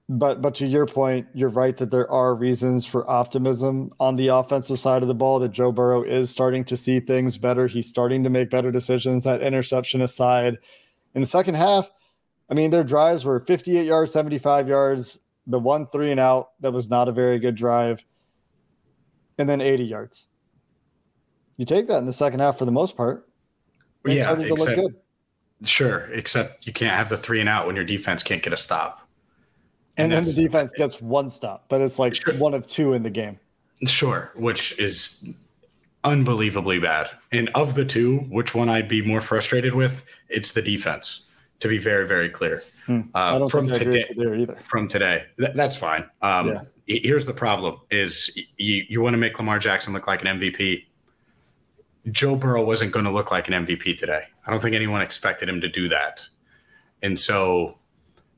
but 0.08 0.42
but 0.42 0.54
to 0.56 0.66
your 0.66 0.86
point, 0.86 1.26
you're 1.32 1.48
right 1.48 1.76
that 1.78 1.90
there 1.90 2.10
are 2.10 2.34
reasons 2.34 2.84
for 2.84 3.08
optimism 3.10 3.90
on 3.98 4.16
the 4.16 4.28
offensive 4.28 4.78
side 4.78 5.02
of 5.02 5.08
the 5.08 5.14
ball. 5.14 5.38
That 5.38 5.52
Joe 5.52 5.72
Burrow 5.72 6.02
is 6.02 6.30
starting 6.30 6.64
to 6.64 6.76
see 6.76 7.00
things 7.00 7.38
better. 7.38 7.66
He's 7.66 7.88
starting 7.88 8.22
to 8.24 8.30
make 8.30 8.50
better 8.50 8.70
decisions. 8.70 9.24
That 9.24 9.42
interception 9.42 10.02
aside, 10.02 10.58
in 11.14 11.22
the 11.22 11.26
second 11.26 11.54
half, 11.54 11.90
I 12.50 12.54
mean, 12.54 12.70
their 12.70 12.84
drives 12.84 13.24
were 13.24 13.40
58 13.40 13.86
yards, 13.86 14.12
75 14.12 14.68
yards. 14.68 15.18
The 15.46 15.58
one 15.58 15.86
three 15.88 16.10
and 16.10 16.20
out 16.20 16.50
that 16.60 16.72
was 16.72 16.90
not 16.90 17.08
a 17.08 17.12
very 17.12 17.38
good 17.38 17.54
drive, 17.54 18.04
and 19.38 19.48
then 19.48 19.60
80 19.60 19.84
yards. 19.84 20.28
You 21.56 21.64
take 21.64 21.86
that 21.88 21.98
in 21.98 22.06
the 22.06 22.12
second 22.12 22.40
half 22.40 22.58
for 22.58 22.64
the 22.64 22.72
most 22.72 22.96
part. 22.96 23.28
yeah, 24.06 24.34
except, 24.38 24.80
Sure, 25.62 26.08
except 26.12 26.66
you 26.66 26.72
can't 26.72 26.94
have 26.94 27.08
the 27.08 27.16
three 27.16 27.40
and 27.40 27.48
out 27.48 27.66
when 27.66 27.76
your 27.76 27.84
defense 27.84 28.22
can't 28.22 28.42
get 28.42 28.52
a 28.52 28.56
stop. 28.56 29.03
And, 29.96 30.12
and 30.12 30.26
then 30.26 30.34
the 30.34 30.42
defense 30.42 30.72
gets 30.72 31.00
one 31.00 31.30
stop, 31.30 31.66
but 31.68 31.80
it's 31.80 31.98
like 31.98 32.14
sure. 32.14 32.34
one 32.34 32.54
of 32.54 32.66
two 32.66 32.94
in 32.94 33.02
the 33.02 33.10
game. 33.10 33.38
Sure, 33.86 34.32
which 34.34 34.78
is 34.78 35.28
unbelievably 36.02 36.80
bad. 36.80 37.10
And 37.32 37.48
of 37.54 37.74
the 37.74 37.84
two, 37.84 38.18
which 38.30 38.54
one 38.54 38.68
I'd 38.68 38.88
be 38.88 39.02
more 39.02 39.20
frustrated 39.20 39.74
with? 39.74 40.04
It's 40.28 40.52
the 40.52 40.62
defense. 40.62 41.22
To 41.60 41.68
be 41.68 41.78
very, 41.78 42.06
very 42.06 42.28
clear, 42.28 42.62
hmm. 42.84 43.02
uh, 43.14 43.48
from 43.48 43.68
today, 43.68 44.04
there 44.16 44.34
either. 44.34 44.58
From 44.64 44.86
today, 44.86 45.24
Th- 45.38 45.52
that's 45.54 45.76
fine. 45.76 46.04
Um, 46.20 46.48
yeah. 46.48 46.62
Here's 46.86 47.24
the 47.24 47.32
problem: 47.32 47.80
is 47.90 48.36
you 48.58 48.84
you 48.88 49.00
want 49.00 49.14
to 49.14 49.18
make 49.18 49.38
Lamar 49.38 49.58
Jackson 49.60 49.94
look 49.94 50.06
like 50.06 50.20
an 50.22 50.40
MVP 50.40 50.84
Joe 52.10 52.36
Burrow 52.36 52.64
wasn't 52.64 52.92
going 52.92 53.04
to 53.04 53.10
look 53.10 53.30
like 53.30 53.48
an 53.48 53.66
MVP 53.66 53.98
today. 53.98 54.24
I 54.46 54.50
don't 54.50 54.60
think 54.60 54.74
anyone 54.74 55.00
expected 55.00 55.48
him 55.48 55.60
to 55.60 55.68
do 55.68 55.88
that. 55.88 56.26
And 57.02 57.18
so, 57.18 57.78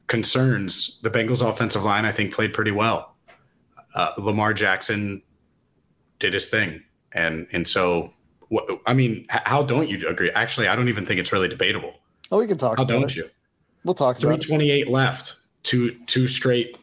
concerns 0.07 1.01
the 1.03 1.11
Bengals' 1.11 1.47
offensive 1.47 1.83
line, 1.85 2.05
I 2.05 2.13
think, 2.13 2.33
played 2.33 2.53
pretty 2.53 2.71
well. 2.71 3.17
Uh, 3.95 4.13
Lamar 4.19 4.53
Jackson 4.55 5.23
did 6.19 6.33
his 6.35 6.49
thing. 6.49 6.83
And, 7.13 7.47
and 7.53 7.67
so, 7.67 8.13
wh- 8.53 8.75
I 8.87 8.93
mean, 8.93 9.27
how 9.31 9.63
don't 9.63 9.89
you 9.89 10.07
agree? 10.09 10.31
Actually, 10.33 10.69
I 10.69 10.77
don't 10.77 10.89
even 10.89 11.07
think 11.07 11.19
it's 11.21 11.33
really 11.33 11.49
debatable. 11.49 11.95
Oh, 12.31 12.39
we 12.39 12.47
can 12.47 12.59
talk 12.59 12.77
how 12.79 12.85
don't 12.85 13.05
it. 13.05 13.17
you? 13.17 13.29
We'll 13.85 13.95
talk 13.95 14.19
328 14.19 14.89
left, 14.89 15.37
two, 15.63 15.95
two 16.07 16.27
straight 16.29 16.77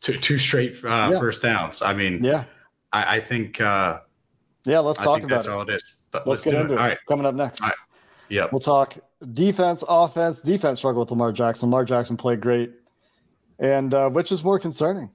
two, 0.00 0.14
two 0.14 0.36
straight 0.38 0.76
uh, 0.84 1.10
Yeah. 1.12 1.18
first 1.20 1.42
downs. 1.42 1.80
I 1.82 1.92
mean, 1.94 2.22
Yeah. 2.22 2.44
I, 2.92 3.16
I 3.16 3.20
think 3.20 3.60
uh, 3.60 4.00
Yeah. 4.64 4.80
Let's 4.80 4.98
I 5.00 5.04
talk 5.04 5.18
about 5.20 5.28
that's 5.30 5.46
it. 5.46 5.52
all 5.52 5.62
it 5.62 5.70
is. 5.70 5.94
But 6.10 6.26
Let's, 6.26 6.42
get 6.42 6.54
into 6.54 6.74
it. 6.74 6.78
All 6.78 6.84
right. 6.84 6.98
Coming 7.08 7.24
up 7.24 7.34
next. 7.34 7.62
Yep. 8.28 8.52
We'll 8.52 8.60
talk 8.60 8.98
defense, 9.32 9.84
offense. 9.88 10.42
Defense 10.42 10.80
struggled 10.80 11.06
with 11.06 11.10
Lamar 11.10 11.32
Jackson. 11.32 11.68
Lamar 11.68 11.84
Jackson 11.84 12.16
played 12.16 12.40
great. 12.40 12.72
And 13.58 13.94
uh, 13.94 14.10
which 14.10 14.32
is 14.32 14.42
more 14.42 14.58
concerning? 14.58 15.10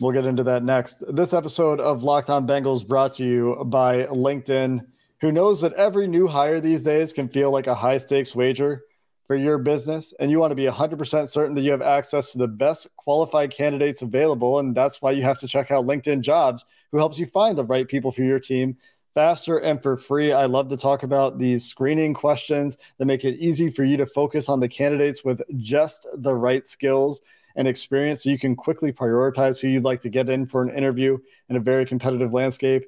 We'll 0.00 0.12
get 0.12 0.24
into 0.24 0.42
that 0.44 0.64
next. 0.64 1.04
This 1.14 1.34
episode 1.34 1.80
of 1.80 2.02
Locked 2.02 2.30
On 2.30 2.46
Bengals 2.46 2.86
brought 2.86 3.12
to 3.14 3.24
you 3.24 3.62
by 3.66 4.04
LinkedIn, 4.04 4.86
who 5.20 5.32
knows 5.32 5.60
that 5.60 5.72
every 5.74 6.06
new 6.06 6.26
hire 6.26 6.60
these 6.60 6.82
days 6.82 7.12
can 7.12 7.28
feel 7.28 7.50
like 7.50 7.66
a 7.66 7.74
high 7.74 7.98
stakes 7.98 8.34
wager 8.34 8.82
for 9.26 9.36
your 9.36 9.58
business. 9.58 10.12
And 10.18 10.30
you 10.30 10.38
want 10.38 10.50
to 10.50 10.56
be 10.56 10.64
100% 10.64 11.28
certain 11.28 11.54
that 11.54 11.62
you 11.62 11.70
have 11.70 11.82
access 11.82 12.32
to 12.32 12.38
the 12.38 12.48
best 12.48 12.88
qualified 12.96 13.50
candidates 13.50 14.02
available. 14.02 14.58
And 14.58 14.74
that's 14.74 15.02
why 15.02 15.12
you 15.12 15.22
have 15.22 15.38
to 15.40 15.48
check 15.48 15.70
out 15.70 15.86
LinkedIn 15.86 16.22
Jobs, 16.22 16.64
who 16.90 16.98
helps 16.98 17.18
you 17.18 17.26
find 17.26 17.56
the 17.56 17.64
right 17.64 17.86
people 17.86 18.12
for 18.12 18.22
your 18.22 18.40
team 18.40 18.76
faster 19.14 19.58
and 19.58 19.82
for 19.82 19.96
free. 19.96 20.32
I 20.32 20.46
love 20.46 20.68
to 20.68 20.76
talk 20.76 21.02
about 21.02 21.38
these 21.38 21.64
screening 21.64 22.14
questions 22.14 22.78
that 22.98 23.06
make 23.06 23.24
it 23.24 23.36
easy 23.38 23.70
for 23.70 23.84
you 23.84 23.96
to 23.98 24.06
focus 24.06 24.48
on 24.48 24.60
the 24.60 24.68
candidates 24.68 25.24
with 25.24 25.42
just 25.58 26.06
the 26.14 26.34
right 26.34 26.66
skills 26.66 27.20
and 27.56 27.68
experience 27.68 28.22
so 28.22 28.30
you 28.30 28.38
can 28.38 28.56
quickly 28.56 28.92
prioritize 28.92 29.60
who 29.60 29.68
you'd 29.68 29.84
like 29.84 30.00
to 30.00 30.08
get 30.08 30.28
in 30.28 30.46
for 30.46 30.62
an 30.62 30.70
interview 30.70 31.18
in 31.48 31.56
a 31.56 31.60
very 31.60 31.84
competitive 31.84 32.32
landscape 32.32 32.84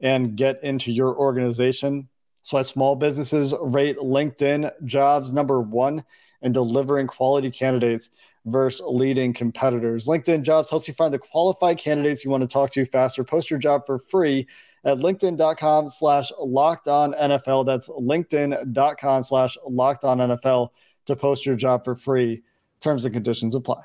and 0.00 0.36
get 0.36 0.62
into 0.62 0.92
your 0.92 1.16
organization. 1.16 2.08
So, 2.42 2.56
why 2.56 2.62
small 2.62 2.96
businesses 2.96 3.54
rate 3.62 3.98
LinkedIn 3.98 4.84
jobs 4.84 5.32
number 5.32 5.60
one 5.60 6.04
in 6.42 6.52
delivering 6.52 7.06
quality 7.06 7.50
candidates 7.50 8.10
versus 8.46 8.84
leading 8.86 9.32
competitors. 9.32 10.06
LinkedIn 10.06 10.42
jobs 10.42 10.70
helps 10.70 10.88
you 10.88 10.94
find 10.94 11.12
the 11.12 11.18
qualified 11.18 11.78
candidates 11.78 12.24
you 12.24 12.30
want 12.30 12.42
to 12.42 12.46
talk 12.46 12.70
to 12.70 12.84
faster. 12.84 13.24
Post 13.24 13.50
your 13.50 13.58
job 13.58 13.84
for 13.84 13.98
free 13.98 14.46
at 14.84 14.98
linkedin.com 14.98 15.88
slash 15.88 16.30
locked 16.38 16.88
on 16.88 17.12
NFL. 17.14 17.66
That's 17.66 17.88
linkedin.com 17.88 19.22
slash 19.22 19.56
locked 19.66 20.04
on 20.04 20.18
NFL 20.18 20.70
to 21.06 21.16
post 21.16 21.44
your 21.44 21.56
job 21.56 21.84
for 21.84 21.96
free. 21.96 22.42
Terms 22.80 23.04
and 23.04 23.12
conditions 23.12 23.54
apply. 23.54 23.82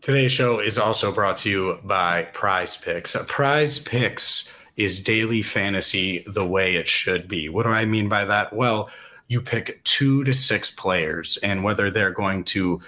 Today's 0.00 0.32
show 0.32 0.60
is 0.60 0.78
also 0.78 1.12
brought 1.12 1.38
to 1.38 1.50
you 1.50 1.78
by 1.84 2.24
Prize 2.32 2.76
Picks. 2.76 3.16
Prize 3.26 3.78
Picks 3.80 4.48
is 4.76 5.00
daily 5.00 5.42
fantasy 5.42 6.22
the 6.26 6.46
way 6.46 6.76
it 6.76 6.86
should 6.86 7.26
be. 7.26 7.48
What 7.48 7.64
do 7.64 7.70
I 7.70 7.84
mean 7.84 8.08
by 8.08 8.24
that? 8.24 8.52
Well, 8.52 8.90
you 9.26 9.42
pick 9.42 9.82
two 9.84 10.24
to 10.24 10.32
six 10.32 10.70
players, 10.70 11.36
and 11.42 11.64
whether 11.64 11.90
they're 11.90 12.12
going 12.12 12.44
to 12.44 12.80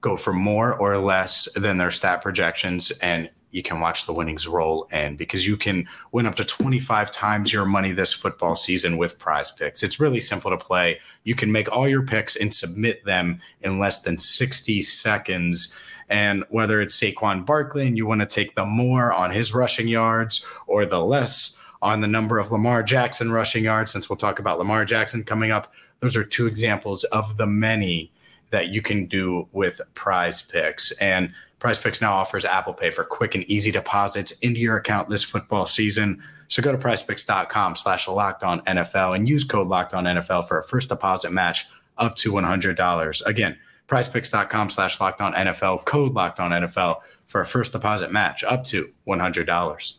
go 0.00 0.16
for 0.16 0.32
more 0.32 0.74
or 0.74 0.98
less 0.98 1.48
than 1.54 1.78
their 1.78 1.90
stat 1.90 2.22
projections, 2.22 2.92
and 3.02 3.28
you 3.56 3.62
can 3.62 3.80
watch 3.80 4.04
the 4.04 4.12
winnings 4.12 4.46
roll 4.46 4.84
in 4.92 5.16
because 5.16 5.46
you 5.46 5.56
can 5.56 5.88
win 6.12 6.26
up 6.26 6.34
to 6.34 6.44
25 6.44 7.10
times 7.10 7.50
your 7.50 7.64
money 7.64 7.90
this 7.90 8.12
football 8.12 8.54
season 8.54 8.98
with 8.98 9.18
prize 9.18 9.50
picks. 9.50 9.82
It's 9.82 9.98
really 9.98 10.20
simple 10.20 10.50
to 10.50 10.58
play. 10.58 11.00
You 11.24 11.34
can 11.34 11.50
make 11.50 11.72
all 11.72 11.88
your 11.88 12.02
picks 12.02 12.36
and 12.36 12.54
submit 12.54 13.02
them 13.06 13.40
in 13.62 13.78
less 13.78 14.02
than 14.02 14.18
60 14.18 14.82
seconds. 14.82 15.74
And 16.10 16.44
whether 16.50 16.82
it's 16.82 17.00
Saquon 17.00 17.46
Barkley 17.46 17.86
and 17.86 17.96
you 17.96 18.04
want 18.04 18.20
to 18.20 18.26
take 18.26 18.54
the 18.56 18.66
more 18.66 19.10
on 19.10 19.30
his 19.30 19.54
rushing 19.54 19.88
yards 19.88 20.46
or 20.66 20.84
the 20.84 21.00
less 21.00 21.56
on 21.80 22.02
the 22.02 22.06
number 22.06 22.38
of 22.38 22.52
Lamar 22.52 22.82
Jackson 22.82 23.32
rushing 23.32 23.64
yards, 23.64 23.90
since 23.90 24.10
we'll 24.10 24.18
talk 24.18 24.38
about 24.38 24.58
Lamar 24.58 24.84
Jackson 24.84 25.24
coming 25.24 25.50
up, 25.50 25.72
those 26.00 26.14
are 26.14 26.24
two 26.24 26.46
examples 26.46 27.04
of 27.04 27.38
the 27.38 27.46
many 27.46 28.12
that 28.50 28.68
you 28.68 28.82
can 28.82 29.06
do 29.06 29.48
with 29.52 29.80
prize 29.94 30.42
picks. 30.42 30.92
And 30.92 31.32
Prize 31.66 31.80
Picks 31.80 32.00
now 32.00 32.12
offers 32.12 32.44
Apple 32.44 32.74
Pay 32.74 32.90
for 32.90 33.02
quick 33.02 33.34
and 33.34 33.42
easy 33.50 33.72
deposits 33.72 34.30
into 34.38 34.60
your 34.60 34.76
account 34.76 35.08
this 35.08 35.24
football 35.24 35.66
season. 35.66 36.22
So 36.46 36.62
go 36.62 36.70
to 36.70 36.78
prizepicks.com 36.78 37.74
slash 37.74 38.06
locked 38.06 38.44
on 38.44 38.60
NFL 38.66 39.16
and 39.16 39.28
use 39.28 39.42
code 39.42 39.66
locked 39.66 39.92
on 39.92 40.04
NFL 40.04 40.46
for 40.46 40.60
a 40.60 40.62
first 40.62 40.90
deposit 40.90 41.32
match 41.32 41.66
up 41.98 42.14
to 42.18 42.30
$100. 42.30 43.26
Again, 43.26 43.58
prizepicks.com 43.88 44.70
slash 44.70 45.00
locked 45.00 45.20
on 45.20 45.32
NFL, 45.34 45.84
code 45.86 46.12
locked 46.12 46.38
on 46.38 46.52
NFL 46.52 47.00
for 47.26 47.40
a 47.40 47.46
first 47.46 47.72
deposit 47.72 48.12
match 48.12 48.44
up 48.44 48.64
to 48.66 48.86
$100. 49.08 49.94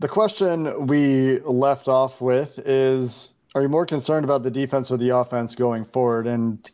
The 0.00 0.08
question 0.08 0.88
we 0.88 1.38
left 1.42 1.86
off 1.86 2.20
with 2.20 2.58
is 2.66 3.34
Are 3.54 3.62
you 3.62 3.68
more 3.68 3.86
concerned 3.86 4.24
about 4.24 4.42
the 4.42 4.50
defense 4.50 4.90
or 4.90 4.96
the 4.96 5.10
offense 5.10 5.54
going 5.54 5.84
forward? 5.84 6.26
And 6.26 6.68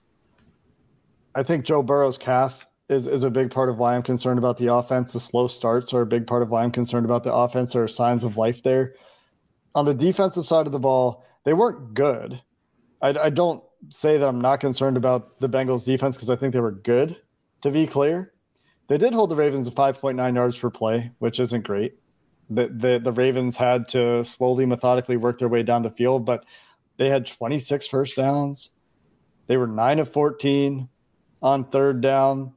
I 1.34 1.42
think 1.42 1.64
Joe 1.64 1.82
Burrow's 1.82 2.18
calf 2.18 2.66
is, 2.88 3.06
is 3.06 3.24
a 3.24 3.30
big 3.30 3.50
part 3.50 3.68
of 3.68 3.78
why 3.78 3.94
I'm 3.94 4.02
concerned 4.02 4.38
about 4.38 4.56
the 4.56 4.72
offense. 4.72 5.12
The 5.12 5.20
slow 5.20 5.46
starts 5.46 5.92
are 5.92 6.02
a 6.02 6.06
big 6.06 6.26
part 6.26 6.42
of 6.42 6.50
why 6.50 6.62
I'm 6.62 6.70
concerned 6.70 7.04
about 7.04 7.24
the 7.24 7.32
offense. 7.32 7.72
There 7.72 7.82
are 7.82 7.88
signs 7.88 8.24
of 8.24 8.36
life 8.36 8.62
there. 8.62 8.94
On 9.74 9.84
the 9.84 9.94
defensive 9.94 10.44
side 10.44 10.66
of 10.66 10.72
the 10.72 10.78
ball, 10.78 11.24
they 11.44 11.52
weren't 11.52 11.94
good. 11.94 12.40
I, 13.02 13.10
I 13.10 13.30
don't 13.30 13.62
say 13.90 14.16
that 14.16 14.28
I'm 14.28 14.40
not 14.40 14.60
concerned 14.60 14.96
about 14.96 15.38
the 15.40 15.48
Bengals 15.48 15.84
defense 15.84 16.16
because 16.16 16.30
I 16.30 16.36
think 16.36 16.52
they 16.52 16.60
were 16.60 16.72
good, 16.72 17.16
to 17.62 17.70
be 17.70 17.86
clear. 17.86 18.32
They 18.88 18.98
did 18.98 19.12
hold 19.12 19.30
the 19.30 19.36
Ravens 19.36 19.68
to 19.68 19.74
5.9 19.74 20.34
yards 20.34 20.58
per 20.58 20.70
play, 20.70 21.12
which 21.18 21.38
isn't 21.40 21.64
great. 21.64 21.98
The, 22.50 22.68
the, 22.68 22.98
the 22.98 23.12
Ravens 23.12 23.56
had 23.56 23.86
to 23.88 24.24
slowly, 24.24 24.64
methodically 24.64 25.18
work 25.18 25.38
their 25.38 25.48
way 25.48 25.62
down 25.62 25.82
the 25.82 25.90
field, 25.90 26.24
but 26.24 26.46
they 26.96 27.10
had 27.10 27.26
26 27.26 27.86
first 27.86 28.16
downs. 28.16 28.70
They 29.46 29.58
were 29.58 29.66
9 29.66 29.98
of 29.98 30.10
14 30.10 30.88
on 31.42 31.64
third 31.64 32.00
down. 32.00 32.52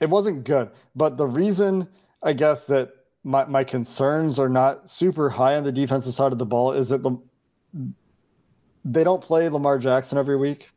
It 0.00 0.08
wasn't 0.08 0.44
good. 0.44 0.70
But 0.96 1.16
the 1.16 1.26
reason, 1.26 1.86
I 2.22 2.32
guess, 2.32 2.66
that 2.66 2.92
my, 3.24 3.44
my 3.44 3.64
concerns 3.64 4.38
are 4.38 4.48
not 4.48 4.88
super 4.88 5.28
high 5.28 5.56
on 5.56 5.64
the 5.64 5.72
defensive 5.72 6.14
side 6.14 6.32
of 6.32 6.38
the 6.38 6.46
ball 6.46 6.72
is 6.72 6.88
that 6.88 7.02
the, 7.02 7.16
they 8.84 9.04
don't 9.04 9.22
play 9.22 9.48
Lamar 9.48 9.78
Jackson 9.78 10.18
every 10.18 10.36
week. 10.36 10.70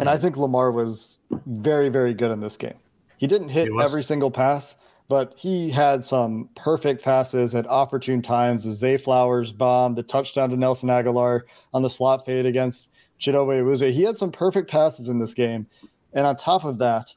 And 0.00 0.08
I 0.08 0.16
think 0.16 0.36
Lamar 0.36 0.72
was 0.72 1.18
very, 1.46 1.88
very 1.88 2.14
good 2.14 2.30
in 2.30 2.40
this 2.40 2.56
game. 2.56 2.74
He 3.18 3.26
didn't 3.26 3.50
hit 3.50 3.68
He 3.68 3.80
every 3.80 4.02
single 4.02 4.30
pass, 4.30 4.74
but 5.08 5.34
he 5.36 5.70
had 5.70 6.02
some 6.02 6.48
perfect 6.56 7.04
passes 7.04 7.54
at 7.54 7.66
opportune 7.68 8.20
times. 8.20 8.64
The 8.64 8.70
Zay 8.70 8.96
Flowers 8.96 9.52
bomb, 9.52 9.94
the 9.94 10.02
touchdown 10.02 10.50
to 10.50 10.56
Nelson 10.56 10.88
Agholor 10.88 11.42
on 11.72 11.82
the 11.82 11.90
slot 11.90 12.26
fade 12.26 12.46
against 12.46 12.90
Chidobe 13.24 13.62
Awuzie. 13.62 13.92
He 13.92 14.02
had 14.02 14.16
some 14.16 14.30
perfect 14.30 14.70
passes 14.70 15.08
in 15.08 15.18
this 15.18 15.34
game. 15.34 15.66
And 16.12 16.26
on 16.26 16.36
top 16.36 16.64
of 16.64 16.78
that, 16.78 17.12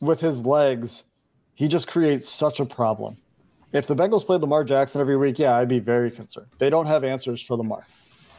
with 0.00 0.20
his 0.20 0.46
legs, 0.46 1.04
he 1.54 1.68
just 1.68 1.88
creates 1.88 2.28
such 2.28 2.60
a 2.60 2.64
problem. 2.64 3.16
If 3.72 3.86
the 3.86 3.96
Bengals 3.96 4.24
played 4.24 4.40
Lamar 4.40 4.64
Jackson 4.64 5.00
every 5.00 5.16
week, 5.16 5.38
yeah, 5.38 5.56
I'd 5.56 5.68
be 5.68 5.80
very 5.80 6.10
concerned. 6.10 6.46
They 6.58 6.70
don't 6.70 6.86
have 6.86 7.04
answers 7.04 7.42
for 7.42 7.56
Lamar. 7.56 7.86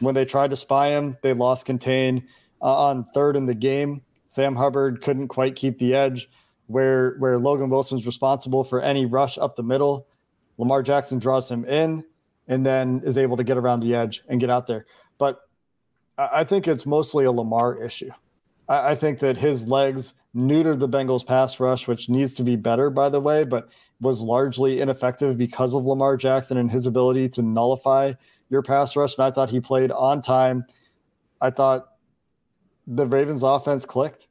When 0.00 0.14
they 0.14 0.24
tried 0.24 0.50
to 0.50 0.56
spy 0.56 0.88
him, 0.88 1.16
they 1.22 1.34
lost 1.34 1.66
contain 1.66 2.26
uh, 2.62 2.86
on 2.86 3.06
third 3.14 3.36
in 3.36 3.46
the 3.46 3.54
game. 3.54 4.02
Sam 4.28 4.56
Hubbard 4.56 5.02
couldn't 5.02 5.28
quite 5.28 5.54
keep 5.56 5.78
the 5.78 5.94
edge 5.94 6.28
where 6.66 7.16
where 7.18 7.38
Logan 7.38 7.68
Wilson's 7.68 8.06
responsible 8.06 8.64
for 8.64 8.80
any 8.80 9.04
rush 9.04 9.36
up 9.38 9.56
the 9.56 9.62
middle. 9.62 10.06
Lamar 10.56 10.82
Jackson 10.82 11.18
draws 11.18 11.50
him 11.50 11.64
in 11.64 12.04
and 12.48 12.64
then 12.64 13.02
is 13.04 13.18
able 13.18 13.36
to 13.36 13.44
get 13.44 13.56
around 13.56 13.80
the 13.80 13.94
edge 13.94 14.22
and 14.28 14.40
get 14.40 14.50
out 14.50 14.66
there. 14.66 14.86
I 16.18 16.44
think 16.44 16.68
it's 16.68 16.86
mostly 16.86 17.24
a 17.24 17.32
Lamar 17.32 17.82
issue. 17.82 18.10
I, 18.68 18.90
I 18.90 18.94
think 18.94 19.18
that 19.20 19.36
his 19.36 19.66
legs 19.66 20.14
neutered 20.34 20.78
the 20.78 20.88
Bengals 20.88 21.26
pass 21.26 21.58
rush, 21.58 21.88
which 21.88 22.08
needs 22.08 22.34
to 22.34 22.42
be 22.42 22.56
better, 22.56 22.90
by 22.90 23.08
the 23.08 23.20
way, 23.20 23.44
but 23.44 23.70
was 24.00 24.22
largely 24.22 24.80
ineffective 24.80 25.36
because 25.36 25.74
of 25.74 25.84
Lamar 25.84 26.16
Jackson 26.16 26.56
and 26.56 26.70
his 26.70 26.86
ability 26.86 27.28
to 27.30 27.42
nullify 27.42 28.12
your 28.48 28.62
pass 28.62 28.96
rush. 28.96 29.16
And 29.16 29.24
I 29.24 29.30
thought 29.30 29.50
he 29.50 29.60
played 29.60 29.90
on 29.90 30.22
time. 30.22 30.64
I 31.40 31.50
thought 31.50 31.88
the 32.86 33.06
Ravens 33.06 33.42
offense 33.42 33.84
clicked. 33.84 34.28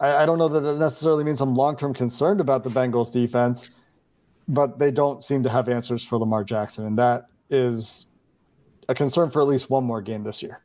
I, 0.00 0.22
I 0.22 0.26
don't 0.26 0.38
know 0.38 0.48
that 0.48 0.64
it 0.64 0.78
necessarily 0.78 1.24
means 1.24 1.40
I'm 1.40 1.54
long 1.54 1.76
term 1.76 1.94
concerned 1.94 2.40
about 2.40 2.64
the 2.64 2.70
Bengals 2.70 3.12
defense, 3.12 3.70
but 4.48 4.78
they 4.78 4.90
don't 4.90 5.22
seem 5.22 5.42
to 5.42 5.48
have 5.48 5.68
answers 5.68 6.04
for 6.04 6.18
Lamar 6.18 6.44
Jackson. 6.44 6.86
And 6.86 6.98
that 6.98 7.26
is 7.50 8.06
a 8.88 8.94
concern 8.94 9.30
for 9.30 9.40
at 9.40 9.48
least 9.48 9.70
one 9.70 9.84
more 9.84 10.00
game 10.02 10.24
this 10.24 10.42
year. 10.42 10.60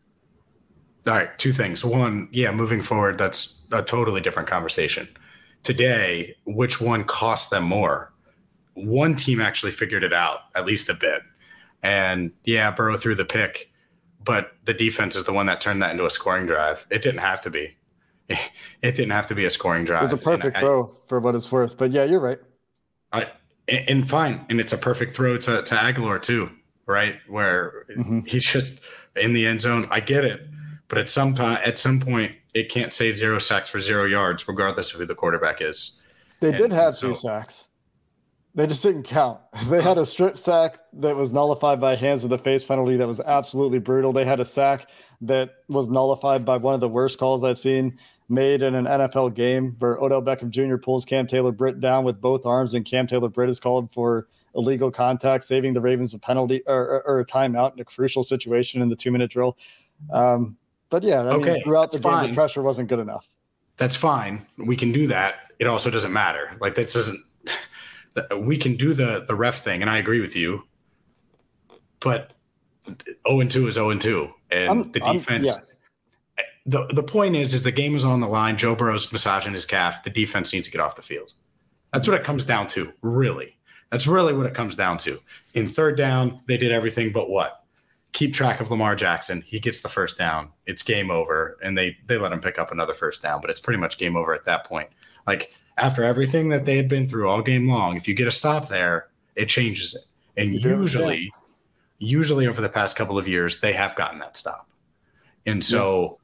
All 1.05 1.13
right, 1.13 1.37
two 1.37 1.53
things. 1.53 1.85
One, 1.85 2.27
yeah, 2.31 2.51
moving 2.51 2.81
forward, 2.81 3.17
that's 3.17 3.61
a 3.71 3.81
totally 3.81 4.19
different 4.19 4.49
conversation. 4.49 5.07
Today, 5.63 6.35
which 6.45 6.81
one 6.81 7.03
cost 7.05 7.49
them 7.49 7.63
more? 7.63 8.13
One 8.73 9.15
team 9.15 9.41
actually 9.41 9.71
figured 9.71 10.03
it 10.03 10.13
out, 10.13 10.41
at 10.55 10.65
least 10.65 10.89
a 10.89 10.93
bit. 10.93 11.21
And 11.81 12.31
yeah, 12.43 12.71
Burrow 12.71 12.97
threw 12.97 13.15
the 13.15 13.25
pick, 13.25 13.71
but 14.23 14.51
the 14.65 14.73
defense 14.73 15.15
is 15.15 15.23
the 15.23 15.33
one 15.33 15.45
that 15.45 15.61
turned 15.61 15.81
that 15.81 15.91
into 15.91 16.05
a 16.05 16.09
scoring 16.11 16.45
drive. 16.45 16.85
It 16.89 17.01
didn't 17.01 17.21
have 17.21 17.41
to 17.41 17.49
be. 17.49 17.75
It 18.83 18.91
didn't 18.91 19.11
have 19.11 19.27
to 19.27 19.35
be 19.35 19.45
a 19.45 19.49
scoring 19.49 19.85
drive. 19.85 20.03
It 20.03 20.05
was 20.05 20.13
a 20.13 20.17
perfect 20.17 20.57
I- 20.57 20.59
throw 20.59 20.95
for 21.07 21.19
what 21.19 21.33
it's 21.33 21.51
worth. 21.51 21.77
But 21.77 21.91
yeah, 21.91 22.03
you're 22.03 22.19
right. 22.19 22.37
I, 23.11 23.27
and 23.67 23.89
and 23.89 24.09
fine, 24.09 24.45
and 24.49 24.59
it's 24.59 24.73
a 24.73 24.77
perfect 24.77 25.15
throw 25.15 25.37
to, 25.37 25.63
to 25.63 25.75
Agholor 25.75 26.21
too, 26.21 26.51
right? 26.87 27.17
Where 27.27 27.85
Mhm. 27.95 28.27
he's 28.27 28.45
just 28.45 28.79
in 29.15 29.33
the 29.33 29.45
end 29.45 29.61
zone. 29.61 29.87
I 29.91 29.99
get 29.99 30.25
it, 30.25 30.41
but 30.87 30.97
at 30.97 31.09
some 31.09 31.35
time, 31.35 31.59
at 31.63 31.77
some 31.77 31.99
point, 31.99 32.31
it 32.53 32.69
can't 32.69 32.91
say 32.93 33.11
zero 33.11 33.37
sacks 33.39 33.69
for 33.69 33.79
zero 33.79 34.05
yards, 34.05 34.47
regardless 34.47 34.93
of 34.93 34.99
who 34.99 35.05
the 35.05 35.13
quarterback 35.15 35.61
is. 35.61 35.99
They 36.39 36.49
And- 36.49 36.57
did 36.57 36.71
have 36.71 36.95
so- 36.95 37.09
two 37.09 37.15
sacks. 37.15 37.65
They 38.55 38.65
just 38.65 38.81
didn't 38.81 39.03
count. 39.03 39.39
They 39.69 39.81
had 39.83 39.99
a 39.99 40.05
strip 40.05 40.35
sack 40.37 40.79
that 40.93 41.15
was 41.15 41.31
nullified 41.33 41.79
by 41.79 41.95
hands 41.95 42.23
of 42.23 42.31
the 42.31 42.39
face 42.39 42.63
penalty 42.63 42.95
that 42.97 43.07
was 43.07 43.19
absolutely 43.19 43.77
brutal. 43.79 44.13
They 44.13 44.25
had 44.25 44.39
a 44.39 44.45
sack 44.45 44.89
that 45.21 45.51
was 45.67 45.89
nullified 45.89 46.43
by 46.45 46.57
one 46.57 46.73
of 46.73 46.79
the 46.79 46.89
worst 46.89 47.19
calls 47.19 47.43
I've 47.43 47.57
seen 47.59 47.99
made 48.29 48.61
in 48.63 48.73
an 48.75 48.85
NFL 48.87 49.29
game 49.29 49.75
where 49.79 49.97
Odell 49.97 50.21
Beckham 50.23 50.49
Jr. 50.49 50.77
pulls 50.77 51.05
Cam 51.05 51.27
Taylor 51.27 51.51
Britt 51.51 51.79
down 51.79 52.03
with 52.03 52.19
both 52.19 52.45
arms 52.45 52.73
and 52.73 52.83
Cam 52.85 53.05
Taylor 53.07 53.29
Britt 53.29 53.49
is 53.49 53.59
called 53.59 53.91
for 53.91 54.27
illegal 54.57 54.91
contact, 54.91 55.43
saving 55.45 55.73
the 55.73 55.81
Ravens 55.81 56.13
a 56.13 56.19
penalty 56.19 56.61
or, 56.67 56.75
or, 56.75 57.07
or 57.07 57.19
a 57.19 57.25
timeout 57.25 57.73
in 57.75 57.79
a 57.79 57.85
crucial 57.85 58.23
situation 58.23 58.81
in 58.81 58.89
the 58.89 58.95
two 58.95 59.11
minute 59.11 59.29
drill. 59.31 59.57
Um, 60.11 60.57
but 60.89 61.03
yeah, 61.03 61.21
I 61.21 61.27
Okay, 61.35 61.53
mean, 61.53 61.63
throughout 61.63 61.91
the 61.91 61.99
game, 61.99 62.11
fine. 62.11 62.29
the 62.29 62.35
pressure 62.35 62.61
wasn't 62.61 62.89
good 62.89 62.99
enough. 62.99 63.29
That's 63.77 63.95
fine. 63.95 64.45
We 64.57 64.75
can 64.75 64.91
do 64.91 65.07
that. 65.07 65.35
It 65.59 65.67
also 65.67 65.89
doesn't 65.89 66.11
matter. 66.13 66.57
Like 66.59 66.75
this 66.75 66.95
isn't. 66.95 67.19
We 68.39 68.57
can 68.57 68.75
do 68.75 68.93
the 68.95 69.23
the 69.27 69.35
ref 69.35 69.63
thing, 69.63 69.81
and 69.81 69.89
I 69.91 69.97
agree 69.97 70.21
with 70.21 70.35
you. 70.35 70.63
But 71.99 72.33
zero 73.27 73.39
and 73.41 73.51
two 73.51 73.67
is 73.67 73.75
zero 73.75 73.89
and 73.91 74.01
two, 74.01 74.31
and 74.51 74.69
I'm- 74.69 74.91
the 74.91 74.99
defense. 74.99 75.45
yeah. 75.47 75.59
The 76.65 76.85
the 76.87 77.03
point 77.03 77.35
is, 77.35 77.53
is 77.53 77.63
the 77.63 77.71
game 77.71 77.95
is 77.95 78.03
on 78.03 78.19
the 78.19 78.27
line. 78.27 78.57
Joe 78.57 78.75
Burrow's 78.75 79.11
massaging 79.11 79.53
his 79.53 79.65
calf. 79.65 80.03
The 80.03 80.09
defense 80.09 80.51
needs 80.51 80.67
to 80.67 80.71
get 80.71 80.81
off 80.81 80.95
the 80.97 81.01
field. 81.01 81.33
That's 81.93 82.07
what 82.07 82.19
it 82.19 82.23
comes 82.25 82.43
down 82.43 82.67
to, 82.69 82.91
really. 83.01 83.56
That's 83.91 84.07
really 84.07 84.33
what 84.33 84.45
it 84.45 84.53
comes 84.53 84.75
down 84.75 84.97
to. 84.99 85.19
In 85.53 85.67
third 85.67 85.97
down, 85.97 86.41
they 86.47 86.57
did 86.57 86.71
everything 86.71 87.11
but 87.11 87.29
what? 87.29 87.63
Keep 88.13 88.33
track 88.33 88.59
of 88.59 88.71
Lamar 88.71 88.95
Jackson. 88.95 89.43
He 89.45 89.59
gets 89.59 89.81
the 89.81 89.89
first 89.89 90.17
down. 90.17 90.51
It's 90.65 90.81
game 90.81 91.11
over, 91.11 91.57
and 91.61 91.77
they 91.77 91.97
they 92.05 92.17
let 92.17 92.31
him 92.31 92.41
pick 92.41 92.57
up 92.57 92.71
another 92.71 92.93
first 92.93 93.21
down, 93.21 93.41
but 93.41 93.49
it's 93.49 93.59
pretty 93.59 93.79
much 93.79 93.97
game 93.97 94.15
over 94.17 94.33
at 94.33 94.45
that 94.45 94.65
point. 94.65 94.89
Like 95.25 95.53
after 95.77 96.03
everything 96.03 96.49
that 96.49 96.65
they 96.65 96.77
had 96.77 96.87
been 96.87 97.07
through 97.07 97.29
all 97.29 97.41
game 97.41 97.69
long, 97.69 97.95
if 97.95 98.07
you 98.07 98.13
get 98.13 98.27
a 98.27 98.31
stop 98.31 98.69
there, 98.69 99.09
it 99.35 99.49
changes 99.49 99.93
it. 99.93 100.01
And 100.35 100.53
You 100.53 100.59
yeah. 100.59 100.75
usually, 100.77 101.31
usually 101.99 102.47
over 102.47 102.61
the 102.61 102.69
past 102.69 102.95
couple 102.95 103.17
of 103.17 103.27
years, 103.27 103.59
they 103.59 103.73
have 103.73 103.95
gotten 103.95 104.19
that 104.19 104.37
stop. 104.37 104.69
And 105.45 105.63
so 105.63 106.19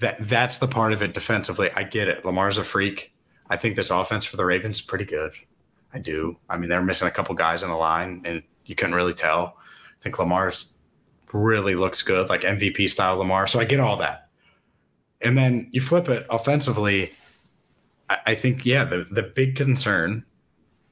that 0.00 0.16
that's 0.28 0.58
the 0.58 0.66
part 0.68 0.92
of 0.92 1.02
it 1.02 1.14
defensively. 1.14 1.70
I 1.74 1.84
get 1.84 2.08
it. 2.08 2.24
Lamar's 2.24 2.58
a 2.58 2.64
freak. 2.64 3.12
I 3.48 3.56
think 3.56 3.76
this 3.76 3.90
offense 3.90 4.24
for 4.24 4.36
the 4.36 4.44
Ravens 4.44 4.76
is 4.76 4.82
pretty 4.82 5.04
good. 5.04 5.32
I 5.92 5.98
do. 5.98 6.36
I 6.48 6.56
mean, 6.56 6.68
they're 6.68 6.82
missing 6.82 7.08
a 7.08 7.10
couple 7.10 7.34
guys 7.34 7.62
on 7.62 7.70
the 7.70 7.76
line, 7.76 8.22
and 8.24 8.42
you 8.64 8.74
couldn't 8.74 8.94
really 8.94 9.14
tell. 9.14 9.56
I 9.58 10.02
think 10.02 10.18
Lamar's 10.18 10.72
really 11.32 11.74
looks 11.74 12.02
good, 12.02 12.28
like 12.28 12.42
MVP 12.42 12.88
style 12.88 13.16
Lamar. 13.16 13.46
So 13.46 13.60
I 13.60 13.64
get 13.64 13.80
all 13.80 13.96
that. 13.96 14.28
And 15.20 15.36
then 15.36 15.68
you 15.72 15.80
flip 15.80 16.08
it 16.08 16.26
offensively. 16.30 17.12
I, 18.08 18.18
I 18.28 18.34
think, 18.34 18.64
yeah, 18.64 18.84
the, 18.84 19.06
the 19.10 19.22
big 19.22 19.56
concern 19.56 20.24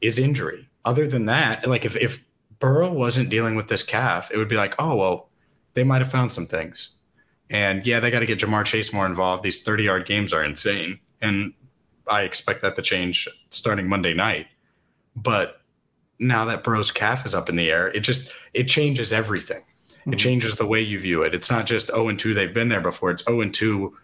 is 0.01 0.19
injury. 0.19 0.69
Other 0.85 1.07
than 1.07 1.27
that, 1.27 1.67
like 1.67 1.85
if, 1.85 1.97
if 1.97 2.25
Burrow 2.59 2.93
wasn't 2.93 3.31
dealing 3.31 3.55
with 3.55 3.69
this 3.69 3.83
calf, 3.83 4.31
it 4.31 4.37
would 4.37 4.49
be 4.49 4.57
like, 4.57 4.75
oh, 4.79 4.97
well, 4.97 5.29
they 5.75 5.85
might 5.85 6.03
have 6.03 6.11
found 6.11 6.33
some 6.33 6.47
things. 6.47 6.91
And 7.51 7.87
yeah, 7.87 8.01
they 8.01 8.11
got 8.11 8.21
to 8.21 8.27
get 8.27 8.39
Ja'Marr 8.39 8.65
Chase 8.65 8.93
more 8.93 9.07
involved. 9.07 9.43
These 9.43 9.63
30 9.63 9.85
yard 9.85 10.07
games 10.07 10.33
are 10.33 10.45
insane. 10.45 10.99
And 11.21 11.55
I 12.07 12.23
expect 12.23 12.63
that 12.63 12.77
to 12.77 12.83
change 12.83 13.29
starting 13.51 13.89
Monday 13.89 14.15
night. 14.15 14.47
But 15.23 15.61
now 16.19 16.45
that 16.47 16.65
Burrow's 16.65 16.91
calf 16.91 17.25
is 17.27 17.35
up 17.35 17.49
in 17.49 17.57
the 17.57 17.71
air, 17.71 17.89
it 17.89 18.01
just 18.01 18.31
it 18.55 18.65
changes 18.65 19.13
everything. 19.13 19.63
It 20.07 20.11
Mhm. 20.13 20.19
changes 20.19 20.55
the 20.57 20.67
way 20.67 20.81
you 20.81 20.99
view 20.99 21.23
it. 21.23 21.35
It's 21.35 21.51
not 21.51 21.67
just 21.67 21.89
0 21.89 22.09
and 22.09 22.19
2, 22.19 22.35
they've 22.35 22.53
been 22.55 22.69
there 22.69 22.81
before. 22.81 23.11
It's 23.11 23.25
0 23.25 23.41
and 23.43 23.53
2, 23.55 23.97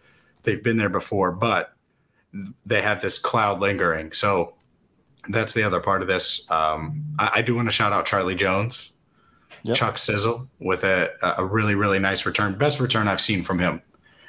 they've 0.43 0.63
been 0.63 0.77
there 0.77 0.89
before, 0.91 1.33
but 1.33 1.73
they 2.67 2.83
have 2.83 3.01
this 3.01 3.19
cloud 3.19 3.61
lingering. 3.61 4.13
So 4.13 4.55
that's 5.29 5.55
the 5.55 5.63
other 5.63 5.81
part 5.81 6.03
of 6.03 6.09
this. 6.09 6.49
Um, 6.51 7.05
I, 7.19 7.31
I 7.37 7.43
do 7.43 7.55
want 7.55 7.69
to 7.69 7.73
shout 7.73 7.93
out 7.93 8.07
Charlie 8.07 8.35
Jones, 8.35 8.93
Yep. 9.63 9.77
Chuck 9.77 9.99
Sizzle, 9.99 10.51
with 10.59 10.85
a, 10.85 11.11
a 11.39 11.45
really, 11.45 11.75
really 11.75 11.99
nice 11.99 12.27
return. 12.27 12.59
Best 12.59 12.81
return 12.81 13.09
I've 13.09 13.21
seen 13.23 13.43
from 13.43 13.59
him. 13.59 13.81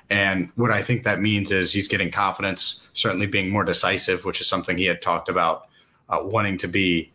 And 0.09 0.49
what 0.55 0.71
I 0.71 0.81
think 0.81 1.03
that 1.03 1.19
means 1.19 1.51
is 1.51 1.73
he's 1.73 1.89
getting 1.89 2.09
confidence, 2.11 2.87
certainly 2.93 3.25
being 3.25 3.49
more 3.49 3.65
decisive, 3.65 4.23
which 4.23 4.39
is 4.39 4.47
something 4.47 4.77
he 4.77 4.85
had 4.85 5.01
talked 5.01 5.27
about 5.27 5.63
uh, 6.09 6.19
wanting 6.21 6.57
to 6.59 6.67
be. 6.67 7.11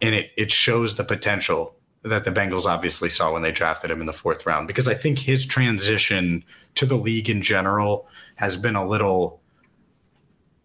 And 0.00 0.14
it, 0.14 0.30
it 0.36 0.50
shows 0.50 0.96
the 0.96 1.04
potential 1.04 1.76
that 2.02 2.24
the 2.24 2.32
Bengals 2.32 2.66
obviously 2.66 3.08
saw 3.08 3.32
when 3.32 3.42
they 3.42 3.52
drafted 3.52 3.90
him 3.90 4.00
in 4.00 4.06
the 4.06 4.12
fourth 4.12 4.44
round. 4.44 4.66
Because 4.66 4.88
I 4.88 4.94
think 4.94 5.18
his 5.18 5.46
transition 5.46 6.44
to 6.74 6.86
the 6.86 6.96
league 6.96 7.30
in 7.30 7.42
general 7.42 8.08
has 8.34 8.56
been 8.56 8.74
a 8.74 8.84
little, 8.84 9.40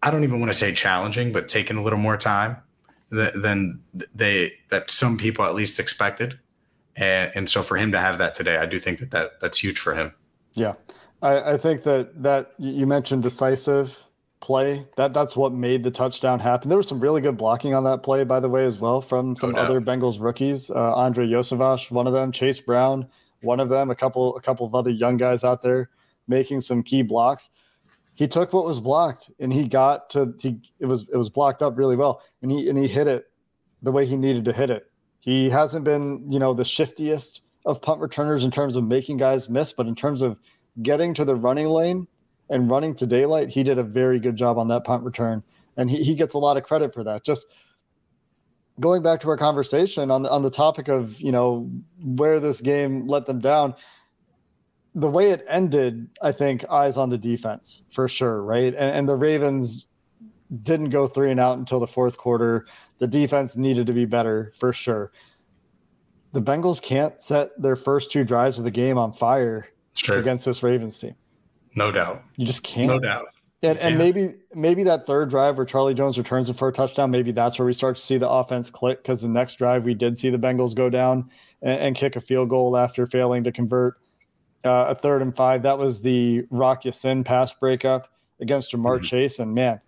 I 0.02 0.10
don't 0.10 0.24
even 0.24 0.40
want 0.40 0.50
to 0.50 0.58
say 0.58 0.72
challenging, 0.74 1.32
but 1.32 1.46
taking 1.46 1.76
a 1.76 1.82
little 1.82 1.98
more 1.98 2.16
time 2.16 2.56
th- 3.12 3.34
than 3.36 3.80
they 4.14 4.54
that 4.70 4.90
some 4.90 5.16
people 5.16 5.44
at 5.44 5.54
least 5.54 5.78
expected. 5.78 6.38
And, 6.96 7.30
and 7.36 7.50
so 7.50 7.62
for 7.62 7.76
him 7.76 7.92
to 7.92 8.00
have 8.00 8.18
that 8.18 8.34
today, 8.34 8.56
I 8.56 8.66
do 8.66 8.80
think 8.80 8.98
that, 8.98 9.12
that 9.12 9.40
that's 9.40 9.58
huge 9.58 9.78
for 9.78 9.94
him. 9.94 10.12
Yeah, 10.54 10.74
I, 11.22 11.52
I 11.52 11.56
think 11.56 11.84
that 11.84 12.20
that 12.24 12.54
you 12.58 12.88
mentioned 12.88 13.22
decisive 13.22 14.02
play. 14.40 14.86
That 14.96 15.14
that's 15.14 15.36
what 15.36 15.52
made 15.52 15.82
the 15.82 15.90
touchdown 15.90 16.38
happen. 16.38 16.68
There 16.68 16.78
was 16.78 16.88
some 16.88 17.00
really 17.00 17.20
good 17.20 17.36
blocking 17.36 17.74
on 17.74 17.84
that 17.84 18.02
play, 18.02 18.24
by 18.24 18.40
the 18.40 18.48
way, 18.48 18.64
as 18.64 18.78
well 18.78 19.00
from 19.00 19.36
some 19.36 19.52
doubt. 19.52 19.66
other 19.66 19.80
Bengals 19.80 20.20
rookies. 20.20 20.70
Uh, 20.70 20.96
Andrei 20.96 21.26
Iosivas, 21.26 21.90
one 21.90 22.06
of 22.06 22.12
them. 22.12 22.32
Chase 22.32 22.60
Brown, 22.60 23.08
one 23.42 23.60
of 23.60 23.68
them. 23.68 23.90
A 23.90 23.94
couple 23.94 24.36
a 24.36 24.40
couple 24.40 24.66
of 24.66 24.74
other 24.74 24.90
young 24.90 25.16
guys 25.16 25.44
out 25.44 25.62
there 25.62 25.90
making 26.26 26.60
some 26.60 26.82
key 26.82 27.02
blocks. 27.02 27.50
He 28.14 28.26
took 28.26 28.52
what 28.52 28.64
was 28.64 28.80
blocked 28.80 29.30
and 29.38 29.52
he 29.52 29.66
got 29.66 30.10
to 30.10 30.34
he, 30.40 30.60
it 30.80 30.86
was 30.86 31.08
it 31.12 31.16
was 31.16 31.30
blocked 31.30 31.62
up 31.62 31.78
really 31.78 31.96
well 31.96 32.22
and 32.42 32.50
he 32.50 32.68
and 32.68 32.76
he 32.76 32.88
hit 32.88 33.06
it 33.06 33.26
the 33.82 33.92
way 33.92 34.06
he 34.06 34.16
needed 34.16 34.44
to 34.44 34.52
hit 34.52 34.70
it. 34.70 34.90
He 35.20 35.48
hasn't 35.50 35.84
been, 35.84 36.30
you 36.30 36.38
know, 36.38 36.54
the 36.54 36.64
shiftiest 36.64 37.42
of 37.64 37.82
punt 37.82 38.00
returners 38.00 38.44
in 38.44 38.50
terms 38.50 38.76
of 38.76 38.84
making 38.84 39.18
guys 39.18 39.48
miss, 39.48 39.72
but 39.72 39.86
in 39.86 39.94
terms 39.94 40.22
of 40.22 40.36
getting 40.82 41.12
to 41.14 41.24
the 41.24 41.36
running 41.36 41.66
lane 41.66 42.06
and 42.50 42.70
running 42.70 42.94
to 42.96 43.06
daylight, 43.06 43.48
he 43.50 43.62
did 43.62 43.78
a 43.78 43.82
very 43.82 44.18
good 44.18 44.36
job 44.36 44.58
on 44.58 44.68
that 44.68 44.84
punt 44.84 45.04
return. 45.04 45.42
And 45.76 45.90
he, 45.90 46.02
he 46.02 46.14
gets 46.14 46.34
a 46.34 46.38
lot 46.38 46.56
of 46.56 46.64
credit 46.64 46.92
for 46.92 47.04
that. 47.04 47.24
Just 47.24 47.46
going 48.80 49.02
back 49.02 49.20
to 49.20 49.28
our 49.28 49.36
conversation 49.36 50.10
on 50.10 50.22
the, 50.22 50.30
on 50.30 50.42
the 50.42 50.50
topic 50.50 50.88
of, 50.88 51.20
you 51.20 51.32
know, 51.32 51.70
where 52.02 52.40
this 52.40 52.60
game 52.60 53.06
let 53.06 53.26
them 53.26 53.40
down, 53.40 53.74
the 54.94 55.08
way 55.08 55.30
it 55.30 55.44
ended, 55.48 56.08
I 56.22 56.32
think, 56.32 56.64
eyes 56.70 56.96
on 56.96 57.10
the 57.10 57.18
defense 57.18 57.82
for 57.90 58.08
sure, 58.08 58.42
right? 58.42 58.74
And, 58.74 58.76
and 58.76 59.08
the 59.08 59.16
Ravens 59.16 59.86
didn't 60.62 60.90
go 60.90 61.06
three 61.06 61.30
and 61.30 61.38
out 61.38 61.58
until 61.58 61.78
the 61.78 61.86
fourth 61.86 62.16
quarter. 62.16 62.66
The 62.98 63.06
defense 63.06 63.56
needed 63.56 63.86
to 63.86 63.92
be 63.92 64.06
better 64.06 64.52
for 64.58 64.72
sure. 64.72 65.12
The 66.32 66.42
Bengals 66.42 66.80
can't 66.80 67.20
set 67.20 67.50
their 67.60 67.76
first 67.76 68.10
two 68.10 68.24
drives 68.24 68.58
of 68.58 68.64
the 68.64 68.70
game 68.70 68.98
on 68.98 69.12
fire 69.12 69.68
against 70.18 70.44
this 70.44 70.62
Ravens 70.62 70.98
team. 70.98 71.14
No 71.78 71.92
doubt. 71.92 72.24
You 72.36 72.44
just 72.44 72.64
can't. 72.64 72.88
No 72.88 72.98
doubt. 72.98 73.26
And, 73.62 73.78
and 73.78 73.96
maybe 73.96 74.34
maybe 74.54 74.82
that 74.84 75.06
third 75.06 75.30
drive 75.30 75.56
where 75.56 75.66
Charlie 75.66 75.94
Jones 75.94 76.18
returns 76.18 76.50
it 76.50 76.56
for 76.56 76.68
a 76.68 76.72
touchdown, 76.72 77.10
maybe 77.10 77.32
that's 77.32 77.58
where 77.58 77.66
we 77.66 77.72
start 77.72 77.96
to 77.96 78.02
see 78.02 78.18
the 78.18 78.28
offense 78.28 78.68
click 78.70 79.02
because 79.02 79.22
the 79.22 79.28
next 79.28 79.54
drive 79.54 79.84
we 79.84 79.94
did 79.94 80.16
see 80.16 80.30
the 80.30 80.38
Bengals 80.38 80.74
go 80.74 80.90
down 80.90 81.30
and, 81.62 81.80
and 81.80 81.96
kick 81.96 82.16
a 82.16 82.20
field 82.20 82.50
goal 82.50 82.76
after 82.76 83.06
failing 83.06 83.42
to 83.44 83.52
convert 83.52 83.94
uh, 84.64 84.86
a 84.88 84.94
third 84.94 85.22
and 85.22 85.34
five. 85.34 85.62
That 85.62 85.78
was 85.78 86.02
the 86.02 86.44
Rock 86.50 86.84
Ya-Sin 86.84 87.24
pass 87.24 87.52
breakup 87.52 88.12
against 88.40 88.72
Ja'Marr 88.72 89.00
Mhm. 89.00 89.04
Chase. 89.04 89.38
And 89.38 89.54
man, 89.54 89.80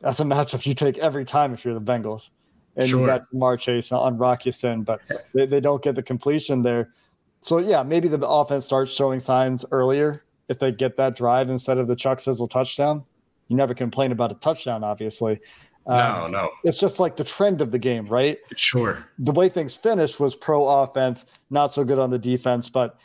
that's 0.00 0.20
a 0.20 0.24
matchup 0.24 0.66
you 0.66 0.74
take 0.74 0.98
every 0.98 1.24
time 1.24 1.54
if 1.54 1.64
you're 1.64 1.74
the 1.74 1.80
Bengals. 1.80 2.30
And 2.76 2.90
you 2.90 3.06
got 3.06 3.30
Ja'Marr 3.32 3.58
Chase 3.58 3.90
on 3.90 4.18
Rock 4.18 4.44
Ya-Sin, 4.44 4.82
but 4.82 5.00
they, 5.32 5.46
they 5.46 5.60
don't 5.60 5.82
get 5.82 5.94
the 5.94 6.02
completion 6.02 6.62
there. 6.62 6.92
So 7.40 7.56
yeah, 7.58 7.82
maybe 7.82 8.08
the 8.08 8.26
offense 8.26 8.66
starts 8.66 8.92
showing 8.92 9.18
signs 9.20 9.64
earlier 9.70 10.24
if 10.48 10.58
they 10.58 10.72
get 10.72 10.96
that 10.96 11.16
drive 11.16 11.50
instead 11.50 11.78
of 11.78 11.88
the 11.88 11.96
Chuck 11.96 12.20
Sizzle 12.20 12.48
touchdown. 12.48 13.04
You 13.48 13.56
never 13.56 13.74
complain 13.74 14.12
about 14.12 14.32
a 14.32 14.34
touchdown, 14.36 14.82
obviously. 14.82 15.40
Um, 15.86 15.98
no, 15.98 16.26
no. 16.26 16.50
It's 16.64 16.76
just 16.76 16.98
like 16.98 17.16
the 17.16 17.24
trend 17.24 17.60
of 17.60 17.70
the 17.70 17.78
game, 17.78 18.06
right? 18.06 18.38
Sure. 18.56 19.06
The 19.20 19.32
way 19.32 19.48
things 19.48 19.74
finished 19.74 20.18
was 20.18 20.34
pro 20.34 20.66
offense, 20.66 21.26
not 21.50 21.72
so 21.72 21.84
good 21.84 21.98
on 21.98 22.10
the 22.10 22.18
defense, 22.18 22.68
but 22.68 22.98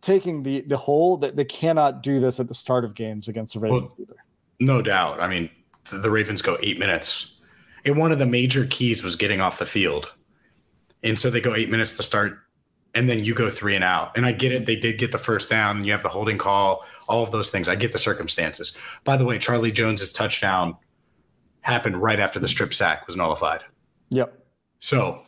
taking 0.00 0.42
the 0.42 0.60
the 0.62 0.76
whole 0.76 1.16
that 1.18 1.36
they 1.36 1.44
cannot 1.44 2.02
do 2.02 2.18
this 2.18 2.40
at 2.40 2.48
the 2.48 2.54
start 2.54 2.84
of 2.84 2.94
games 2.94 3.28
against 3.28 3.54
the 3.54 3.60
Ravens 3.60 3.94
either. 3.98 4.16
No 4.60 4.82
doubt. 4.82 5.20
I 5.20 5.28
mean, 5.28 5.48
th- 5.84 6.02
the 6.02 6.10
Ravens 6.10 6.42
go 6.42 6.58
eight 6.60 6.78
minutes. 6.78 7.40
And 7.84 7.98
one 7.98 8.12
of 8.12 8.18
the 8.18 8.26
major 8.26 8.66
keys 8.66 9.02
was 9.02 9.14
getting 9.14 9.40
off 9.40 9.58
the 9.58 9.66
field. 9.66 10.12
And 11.02 11.18
so 11.18 11.30
they 11.30 11.40
go 11.40 11.54
eight 11.54 11.70
minutes 11.70 11.96
to 11.98 12.02
start, 12.02 12.38
and 12.94 13.08
then 13.08 13.24
you 13.24 13.34
go 13.34 13.50
three 13.50 13.74
and 13.74 13.84
out. 13.84 14.16
And 14.16 14.24
I 14.24 14.32
get 14.32 14.52
it. 14.52 14.66
They 14.66 14.76
did 14.76 14.98
get 14.98 15.12
the 15.12 15.18
first 15.18 15.50
down, 15.50 15.78
and 15.78 15.86
you 15.86 15.92
have 15.92 16.02
the 16.02 16.08
holding 16.08 16.38
call, 16.38 16.84
all 17.08 17.22
of 17.22 17.30
those 17.32 17.50
things. 17.50 17.68
I 17.68 17.74
get 17.74 17.92
the 17.92 17.98
circumstances. 17.98 18.76
By 19.04 19.16
the 19.16 19.24
way, 19.24 19.38
Charlie 19.38 19.72
Jones's 19.72 20.12
touchdown 20.12 20.76
happened 21.62 22.00
right 22.00 22.20
after 22.20 22.38
the 22.38 22.48
strip 22.48 22.74
sack 22.74 23.06
was 23.06 23.16
nullified. 23.16 23.62
Yep. 24.10 24.38
So 24.80 25.22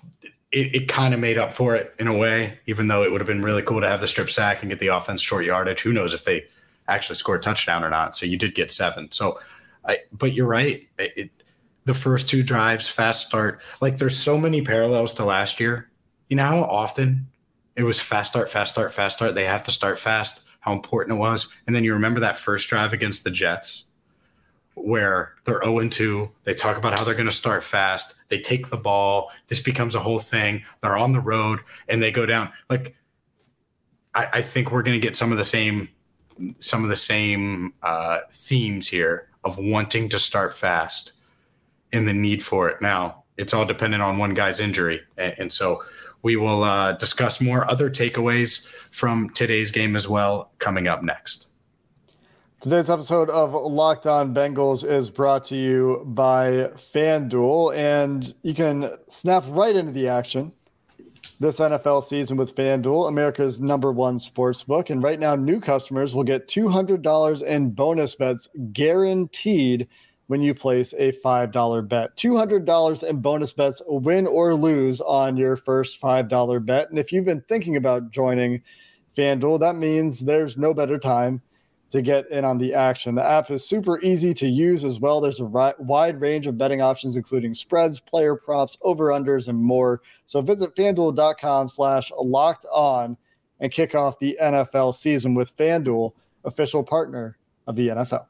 it, 0.53 0.75
it 0.75 0.89
kind 0.89 1.15
of 1.15 1.21
made 1.21 1.39
up 1.39 1.53
for 1.53 1.75
it 1.75 1.95
in 1.99 2.09
a 2.09 2.17
way, 2.17 2.59
even 2.67 2.87
though 2.87 3.03
it 3.03 3.11
would 3.11 3.21
have 3.21 3.27
been 3.27 3.43
really 3.43 3.63
cool 3.63 3.81
to 3.81 3.89
have 3.89 4.01
the 4.01 4.07
strip 4.07 4.31
sack 4.31 4.63
and 4.63 4.71
get 4.71 4.79
the 4.79 4.89
offense 4.89 5.21
short 5.21 5.45
yardage. 5.45 5.81
Who 5.81 5.93
knows 5.93 6.13
if 6.13 6.25
they 6.25 6.45
actually 6.89 7.17
scored 7.17 7.41
a 7.41 7.43
touchdown 7.43 7.83
or 7.83 7.91
not. 7.91 8.17
So 8.17 8.27
you 8.27 8.37
did 8.39 8.55
get 8.55 8.71
seven. 8.71 9.11
So, 9.11 9.39
I, 9.85 9.99
but 10.13 10.35
you're 10.35 10.47
right. 10.47 10.87
It, 10.99 11.13
it, 11.17 11.31
the 11.85 11.95
first 11.95 12.29
two 12.29 12.43
drives, 12.43 12.89
fast 12.89 13.27
start. 13.27 13.61
Like 13.81 13.99
there's 13.99 14.17
so 14.17 14.39
many 14.39 14.63
parallels 14.63 15.15
to 15.15 15.25
last 15.25 15.59
year. 15.59 15.91
You 16.29 16.37
know 16.37 16.45
how 16.45 16.63
often 16.65 17.29
it 17.77 17.83
was 17.83 18.01
fast 18.01 18.31
start, 18.31 18.51
fast 18.51 18.73
start, 18.73 18.93
fast 18.93 19.17
start. 19.17 19.35
They 19.35 19.45
have 19.45 19.65
to 19.65 19.71
start 19.71 20.01
fast. 20.01 20.47
How 20.61 20.73
important 20.73 21.17
it 21.17 21.21
was. 21.21 21.53
And 21.67 21.77
then 21.77 21.85
you 21.85 21.93
remember 21.93 22.21
that 22.21 22.39
first 22.39 22.69
drive 22.69 22.93
against 22.93 23.23
the 23.23 23.31
Jets 23.31 23.85
where 24.75 25.35
they're 25.45 25.63
0 25.63 25.89
2. 25.89 26.31
They 26.45 26.55
talk 26.55 26.77
about 26.77 26.99
how 26.99 27.05
they're 27.05 27.15
going 27.15 27.27
to 27.27 27.33
start 27.33 27.63
fast. 27.63 28.15
They 28.29 28.41
take 28.41 28.69
the 28.69 28.77
ball. 28.77 29.31
This 29.49 29.61
becomes 29.61 29.95
a 29.95 30.01
whole 30.01 30.19
thing. 30.19 30.65
They're 30.83 30.97
on 30.97 31.13
the 31.13 31.21
road 31.21 31.61
and 31.89 32.03
they 32.03 32.11
go 32.11 32.27
down. 32.27 32.51
Like, 32.69 32.97
I, 34.15 34.29
I 34.35 34.43
think 34.43 34.73
we're 34.73 34.83
going 34.83 35.01
to 35.01 35.07
get 35.07 35.17
some 35.17 35.31
of 35.31 35.39
the 35.39 35.45
same 35.45 35.91
some 36.59 36.83
of 36.83 36.91
the 36.91 36.97
same 36.97 37.73
uh, 37.83 38.19
themes 38.31 38.89
here 38.89 39.29
of 39.45 39.57
wanting 39.57 40.07
to 40.11 40.19
start 40.19 40.55
fast 40.55 41.13
and 41.93 42.07
the 42.07 42.13
need 42.13 42.43
for 42.43 42.69
it. 42.69 42.83
Now, 42.83 43.25
it's 43.39 43.55
all 43.55 43.65
dependent 43.65 44.03
on 44.03 44.19
one 44.19 44.35
guy's 44.35 44.61
injury. 44.61 45.01
And, 45.17 45.35
and 45.39 45.53
so 45.53 45.83
we 46.27 46.35
will 46.35 46.65
uh, 46.65 46.91
discuss 46.95 47.41
more 47.41 47.71
other 47.71 47.89
takeaways 47.89 48.67
from 48.91 49.31
today's 49.31 49.71
game 49.71 49.95
as 49.95 50.09
well 50.09 50.51
coming 50.59 50.89
up 50.89 51.05
next. 51.05 51.47
Today's 52.61 52.91
episode 52.91 53.31
of 53.31 53.53
Locked 53.53 54.09
On 54.09 54.35
Bengals 54.35 54.85
is 54.85 55.09
brought 55.09 55.45
to 55.45 55.55
you 55.55 56.03
by 56.05 56.73
FanDuel, 56.93 57.77
and 57.77 58.35
you 58.43 58.55
can 58.55 58.89
snap 59.07 59.45
right 59.47 59.77
into 59.77 59.93
the 59.93 60.09
action 60.09 60.51
this 61.39 61.61
NFL 61.61 62.03
season 62.03 62.37
with 62.37 62.57
FanDuel, 62.57 63.07
America's 63.07 63.61
number 63.61 63.93
one 63.93 64.19
sports 64.19 64.65
book. 64.65 64.91
And 64.91 65.05
right 65.05 65.21
now, 65.21 65.37
new 65.37 65.61
customers 65.61 66.13
will 66.13 66.25
get 66.25 66.49
$200 66.49 67.43
in 67.45 67.71
bonus 67.71 68.17
bets 68.17 68.49
guaranteed 68.73 69.87
when 70.29 70.43
you 70.43 70.55
place 70.55 70.93
a 70.99 71.13
$5 71.13 71.89
bet. 71.89 72.17
$200 72.17 73.09
in 73.09 73.21
bonus 73.21 73.53
bets, 73.53 73.83
win 73.87 74.27
or 74.27 74.55
lose 74.55 75.01
on 75.01 75.37
your 75.37 75.57
first 75.57 76.01
$5 76.01 76.65
bet. 76.65 76.91
And 76.91 76.99
if 76.99 77.13
you've 77.13 77.25
been 77.25 77.45
thinking 77.49 77.77
about 77.77 78.11
joining 78.11 78.63
FanDuel, 79.17 79.61
that 79.61 79.77
means 79.77 80.21
there's 80.21 80.57
no 80.57 80.75
better 80.75 80.99
time 80.99 81.41
to 81.91 82.03
get 82.03 82.29
in 82.31 82.45
on 82.45 82.59
the 82.59 82.75
action. 82.75 83.15
The 83.15 83.25
app 83.25 83.51
is 83.51 83.67
super 83.67 84.01
easy 84.03 84.35
to 84.35 84.49
use 84.49 84.85
as 84.85 84.99
well. 84.99 85.21
There's 85.21 85.41
a 85.41 85.45
ri- 85.45 85.75
wide 85.79 86.21
range 86.21 86.49
of 86.49 86.59
betting 86.59 86.83
options, 86.83 87.17
including 87.17 87.55
spreads, 87.55 88.01
player 88.01 88.35
props, 88.35 88.77
over-unders, 88.83 89.49
and 89.49 89.59
more. 89.59 90.03
So 90.25 90.41
visit 90.41 90.75
fanduel.com 90.75 91.69
slash 91.69 92.11
locked 92.19 92.67
on 92.73 93.17
and 93.61 93.71
kick 93.71 93.95
off 93.95 94.19
the 94.19 94.37
NFL 94.43 94.95
season 94.95 95.35
with 95.35 95.57
FanDuel, 95.57 96.13
official 96.45 96.83
partner 96.83 97.39
of 97.69 97.77
the 97.77 97.89
NFL. 97.89 98.27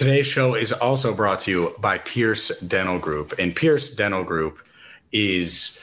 Today's 0.00 0.26
show 0.26 0.54
is 0.54 0.72
also 0.72 1.14
brought 1.14 1.40
to 1.40 1.50
you 1.50 1.74
by 1.78 1.98
Pearce 1.98 2.58
Dental 2.60 2.98
Group. 2.98 3.34
And 3.38 3.54
Pearce 3.54 3.94
Dental 3.94 4.24
Group 4.24 4.62
is 5.12 5.78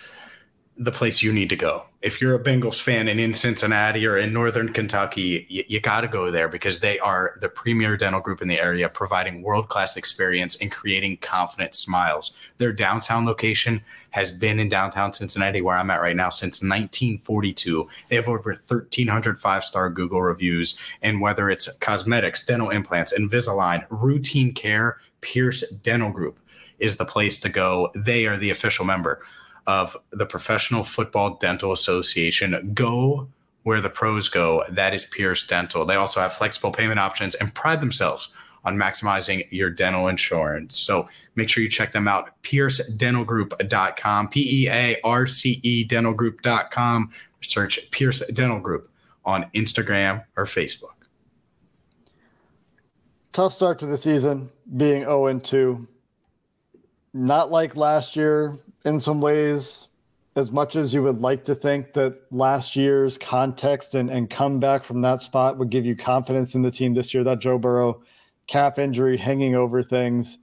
the 0.75 0.91
place 0.91 1.21
you 1.21 1.31
need 1.31 1.49
to 1.49 1.55
go 1.55 1.83
if 2.07 2.21
you're 2.21 2.35
a 2.35 2.39
Bengals 2.39 2.79
fan 2.79 3.09
and 3.09 3.19
in 3.19 3.33
Cincinnati 3.33 4.07
or 4.07 4.15
in 4.15 4.31
Northern 4.31 4.71
Kentucky, 4.71 5.45
you, 5.49 5.65
you 5.67 5.81
got 5.81 6.01
to 6.01 6.07
go 6.07 6.31
there 6.31 6.47
because 6.47 6.79
they 6.79 6.97
are 6.99 7.37
the 7.41 7.49
premier 7.49 7.97
dental 7.97 8.21
group 8.21 8.41
in 8.41 8.47
the 8.47 8.57
area, 8.57 8.87
providing 8.87 9.41
world 9.41 9.67
class 9.67 9.97
experience 9.97 10.55
and 10.61 10.71
creating 10.71 11.17
confident 11.17 11.75
smiles. 11.75 12.37
Their 12.59 12.71
downtown 12.71 13.25
location 13.25 13.81
has 14.11 14.31
been 14.31 14.57
in 14.57 14.69
downtown 14.69 15.11
Cincinnati, 15.11 15.61
where 15.61 15.75
I'm 15.75 15.89
at 15.89 15.99
right 15.99 16.15
now, 16.15 16.29
since 16.29 16.63
1942. 16.63 17.89
They 18.07 18.15
have 18.15 18.29
over 18.29 18.51
1,300 18.51 19.37
five 19.37 19.65
star 19.65 19.89
Google 19.89 20.21
reviews. 20.21 20.79
And 21.01 21.19
whether 21.19 21.49
it's 21.49 21.69
cosmetics, 21.79 22.45
dental 22.45 22.69
implants, 22.69 23.17
Invisalign, 23.19 23.85
routine 23.89 24.53
care, 24.53 24.97
Pearce 25.19 25.69
Dental 25.83 26.09
Group 26.09 26.39
is 26.79 26.95
the 26.95 27.05
place 27.05 27.37
to 27.41 27.49
go. 27.49 27.91
They 27.95 28.27
are 28.27 28.37
the 28.37 28.51
official 28.51 28.85
member 28.85 29.21
of 29.67 29.95
the 30.11 30.25
Professional 30.25 30.83
Football 30.83 31.35
Dental 31.35 31.71
Association. 31.71 32.71
Go 32.73 33.27
where 33.63 33.81
the 33.81 33.89
pros 33.89 34.29
go. 34.29 34.63
That 34.69 34.93
is 34.93 35.05
Pearce 35.05 35.45
Dental. 35.45 35.85
They 35.85 35.95
also 35.95 36.21
have 36.21 36.33
flexible 36.33 36.71
payment 36.71 36.99
options 36.99 37.35
and 37.35 37.53
pride 37.53 37.81
themselves 37.81 38.29
on 38.63 38.77
maximizing 38.77 39.45
your 39.51 39.69
dental 39.69 40.07
insurance. 40.07 40.79
So 40.79 41.09
make 41.35 41.49
sure 41.49 41.61
you 41.61 41.69
check 41.69 41.91
them 41.91 42.07
out. 42.07 42.41
PearceDentalGroup.com, 42.43 44.29
P 44.29 44.63
E 44.63 44.69
A 44.69 44.97
R 45.03 45.27
C 45.27 45.59
E 45.63 45.85
dentalgroup.com. 45.85 47.11
Search 47.41 47.91
Pearce 47.91 48.25
Dental 48.27 48.59
Group 48.59 48.89
on 49.25 49.45
Instagram 49.53 50.23
or 50.37 50.45
Facebook. 50.45 50.95
Tough 53.33 53.53
start 53.53 53.79
to 53.79 53.85
the 53.85 53.97
season, 53.97 54.49
being 54.77 55.03
0 55.03 55.39
2. 55.39 55.87
Not 57.13 57.51
like 57.51 57.75
last 57.75 58.15
year, 58.15 58.57
in 58.87 58.99
some 58.99 59.19
ways, 59.19 59.89
as 60.37 60.51
much 60.51 60.77
as 60.77 60.93
you 60.93 61.03
would 61.03 61.19
like 61.19 61.43
to 61.43 61.53
think 61.53 61.93
that 61.93 62.17
last 62.31 62.75
year's 62.75 63.17
context 63.17 63.95
and, 63.95 64.09
and 64.09 64.29
comeback 64.29 64.83
from 64.85 65.01
that 65.01 65.21
spot 65.21 65.57
would 65.57 65.69
give 65.69 65.85
you 65.85 65.95
confidence 65.95 66.55
in 66.55 66.61
the 66.61 66.71
team 66.71 66.93
this 66.93 67.13
year, 67.13 67.23
that 67.25 67.39
Joe 67.39 67.57
Burrow 67.57 68.01
calf 68.47 68.79
injury 68.79 69.17
hanging 69.17 69.55
over 69.55 69.83
things. 69.83 70.37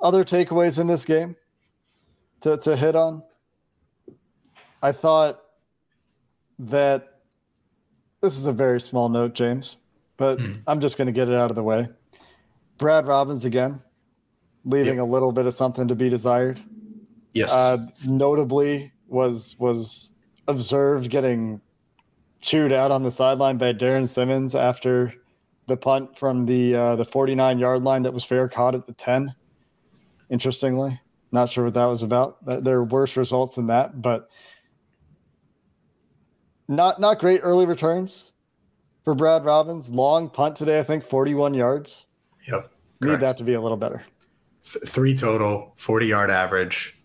Other 0.00 0.22
takeaways 0.22 0.78
in 0.78 0.86
this 0.86 1.06
game 1.06 1.34
to, 2.42 2.58
to 2.58 2.76
hit 2.76 2.94
on? 2.94 3.22
I 4.82 4.92
thought 4.92 5.40
that 6.58 7.20
this 8.20 8.36
is 8.36 8.46
a 8.46 8.52
very 8.52 8.80
small 8.80 9.08
note, 9.08 9.34
James, 9.34 9.76
but 10.18 10.38
mm. 10.38 10.60
I'm 10.66 10.80
just 10.80 10.98
going 10.98 11.06
to 11.06 11.12
get 11.12 11.28
it 11.28 11.34
out 11.34 11.50
of 11.50 11.56
the 11.56 11.62
way. 11.62 11.88
Brad 12.76 13.06
Robbins 13.06 13.44
again, 13.44 13.82
leaving 14.64 14.96
yep. 14.96 15.04
a 15.04 15.06
little 15.06 15.32
bit 15.32 15.46
of 15.46 15.54
something 15.54 15.88
to 15.88 15.94
be 15.94 16.10
desired. 16.10 16.60
Yes. 17.38 17.52
Uh, 17.52 17.86
notably 18.06 18.92
was 19.08 19.56
was 19.58 20.12
observed 20.46 21.10
getting 21.10 21.60
chewed 22.40 22.72
out 22.72 22.90
on 22.90 23.02
the 23.02 23.10
sideline 23.10 23.58
by 23.58 23.72
Darrin 23.72 24.06
Simmons 24.06 24.54
after 24.54 25.12
the 25.66 25.76
punt 25.76 26.16
from 26.16 26.46
the 26.46 26.74
uh, 26.74 26.96
the 26.96 27.04
49 27.04 27.58
yard 27.58 27.82
line 27.82 28.02
that 28.02 28.12
was 28.12 28.24
fair 28.24 28.48
caught 28.48 28.74
at 28.74 28.86
the 28.86 28.92
10. 28.92 29.34
Interestingly, 30.30 31.00
not 31.32 31.48
sure 31.48 31.64
what 31.64 31.74
that 31.74 31.86
was 31.86 32.02
about. 32.02 32.38
There 32.44 32.76
are 32.76 32.84
worse 32.84 33.16
results 33.16 33.56
than 33.56 33.66
that, 33.68 34.00
but 34.00 34.28
not 36.68 37.00
not 37.00 37.18
great 37.18 37.40
early 37.42 37.66
returns 37.66 38.32
for 39.04 39.14
Brad 39.14 39.44
Robbins. 39.44 39.90
Long 39.90 40.28
punt 40.28 40.56
today, 40.56 40.78
I 40.78 40.82
think 40.82 41.04
41 41.04 41.54
yards. 41.54 42.06
Yep. 42.46 42.72
Need 43.00 43.20
that 43.20 43.36
to 43.38 43.44
be 43.44 43.54
a 43.54 43.60
little 43.60 43.76
better. 43.76 44.02
Three 44.62 45.14
total, 45.14 45.72
40 45.76 46.06
yard 46.06 46.30
average. 46.30 46.97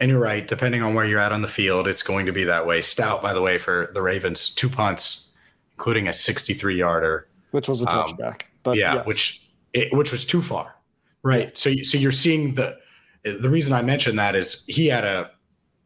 And 0.00 0.10
you're 0.10 0.20
right. 0.20 0.46
Depending 0.46 0.82
on 0.82 0.94
where 0.94 1.04
you're 1.04 1.20
at 1.20 1.32
on 1.32 1.42
the 1.42 1.48
field, 1.48 1.86
it's 1.86 2.02
going 2.02 2.26
to 2.26 2.32
be 2.32 2.44
that 2.44 2.66
way. 2.66 2.80
Stout, 2.82 3.22
by 3.22 3.32
the 3.32 3.40
way, 3.40 3.58
for 3.58 3.90
the 3.94 4.02
Ravens, 4.02 4.50
two 4.50 4.68
punts, 4.68 5.28
including 5.72 6.08
a 6.08 6.12
63 6.12 6.78
yarder, 6.78 7.28
which 7.52 7.68
was 7.68 7.82
a 7.82 7.88
um, 7.88 8.08
touchback. 8.08 8.42
Um, 8.42 8.48
but 8.64 8.76
yeah, 8.76 8.94
yes. 8.94 9.06
which 9.06 9.42
it, 9.72 9.92
which 9.92 10.10
was 10.10 10.24
too 10.24 10.42
far, 10.42 10.74
right? 11.22 11.44
Yeah. 11.44 11.50
So 11.54 11.74
so 11.82 11.98
you're 11.98 12.12
seeing 12.12 12.54
the 12.54 12.78
the 13.22 13.48
reason 13.48 13.72
I 13.72 13.82
mentioned 13.82 14.18
that 14.18 14.34
is 14.34 14.64
he 14.66 14.86
had 14.86 15.04
a 15.04 15.30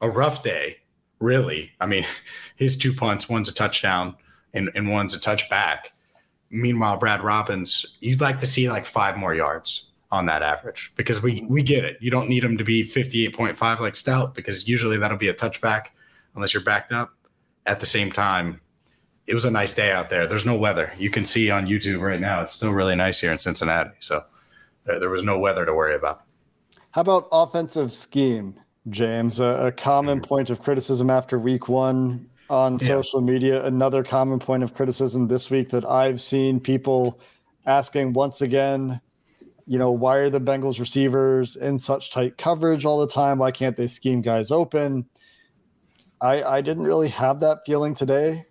a 0.01 0.09
rough 0.09 0.42
day, 0.42 0.79
really. 1.21 1.73
I 1.81 1.87
mean, 1.87 2.07
his 2.57 2.77
two 2.77 2.94
punts, 2.94 3.29
one's 3.29 3.49
a 3.49 3.55
touchdown 3.55 4.14
and, 4.55 4.71
and 4.75 4.90
one's 4.90 5.14
a 5.14 5.21
touchback. 5.21 5.90
Meanwhile, 6.51 6.97
Brad 6.97 7.23
Robbins, 7.23 7.99
you'd 8.01 8.23
like 8.23 8.40
to 8.40 8.47
see 8.47 8.71
like 8.71 8.87
five 8.87 9.18
more 9.18 9.35
yards 9.35 9.88
on 10.11 10.27
that 10.27 10.42
average 10.42 10.92
because 10.97 11.23
we 11.23 11.44
we 11.49 11.62
get 11.62 11.85
it. 11.85 11.99
You 12.01 12.11
don't 12.11 12.29
need 12.29 12.42
them 12.42 12.57
to 12.59 12.64
be 12.64 12.83
58.5 12.83 13.81
like 13.81 13.94
Stout 13.94 14.35
because 14.35 14.66
usually 14.66 14.97
that'll 14.97 15.18
be 15.18 15.29
a 15.29 15.35
touchback 15.35 15.88
unless 16.35 16.55
you're 16.55 16.62
backed 16.62 16.92
up. 16.92 17.14
At 17.66 17.81
the 17.81 17.87
same 17.87 18.11
time, 18.11 18.61
it 19.27 19.35
was 19.35 19.44
a 19.44 19.51
nice 19.51 19.75
day 19.75 19.92
out 19.92 20.09
there. 20.09 20.27
There's 20.27 20.47
no 20.47 20.57
weather. 20.57 20.92
You 20.97 21.11
can 21.11 21.27
see 21.27 21.51
on 21.51 21.66
YouTube 21.66 22.01
right 22.01 22.21
now. 22.21 22.42
It's 22.42 22.55
still 22.55 22.73
really 22.73 22.97
nice 22.97 23.21
here 23.21 23.31
in 23.31 23.38
Cincinnati. 23.38 23.90
So 24.01 24.25
there, 24.85 24.99
there 24.99 25.11
was 25.11 25.23
no 25.23 25.38
weather 25.38 25.66
to 25.66 25.75
worry 25.75 25.94
about. 25.94 26.23
How 26.92 27.03
about 27.03 27.29
offensive 27.31 27.92
scheme, 27.92 28.55
James? 28.88 29.40
A, 29.40 29.66
a 29.66 29.73
common 29.73 30.21
mm-hmm. 30.21 30.29
point 30.29 30.49
of 30.49 30.62
criticism 30.62 31.11
after 31.11 31.38
week 31.38 31.68
one 31.68 32.31
on 32.49 32.79
yeah. 32.79 32.87
social 32.87 33.21
media. 33.21 33.64
Another 33.66 34.03
common 34.03 34.38
point 34.38 34.62
of 34.62 34.73
criticism 34.73 35.29
this 35.29 35.51
week 35.51 35.68
that 35.71 35.85
I've 35.85 36.23
seen 36.23 36.59
people 36.59 37.21
asking 37.66 38.14
once 38.14 38.40
again 38.40 38.99
you 39.68 39.78
know, 39.78 39.92
why 39.92 40.16
are 40.16 40.31
the 40.31 40.40
Bengals 40.40 40.81
receivers 40.81 41.54
in 41.54 41.78
such 41.78 42.11
tight 42.11 42.38
coverage 42.38 42.87
all 42.87 42.98
the 42.98 43.07
time? 43.07 43.38
Why 43.38 43.50
can't 43.50 43.76
they 43.76 43.87
scheme 43.87 44.22
guys 44.22 44.50
open? 44.50 45.04
I 46.22 46.42
I 46.42 46.61
didn't 46.62 46.85
really 46.85 47.09
have 47.09 47.40
that 47.40 47.59
feeling 47.66 47.94
today. 47.94 48.46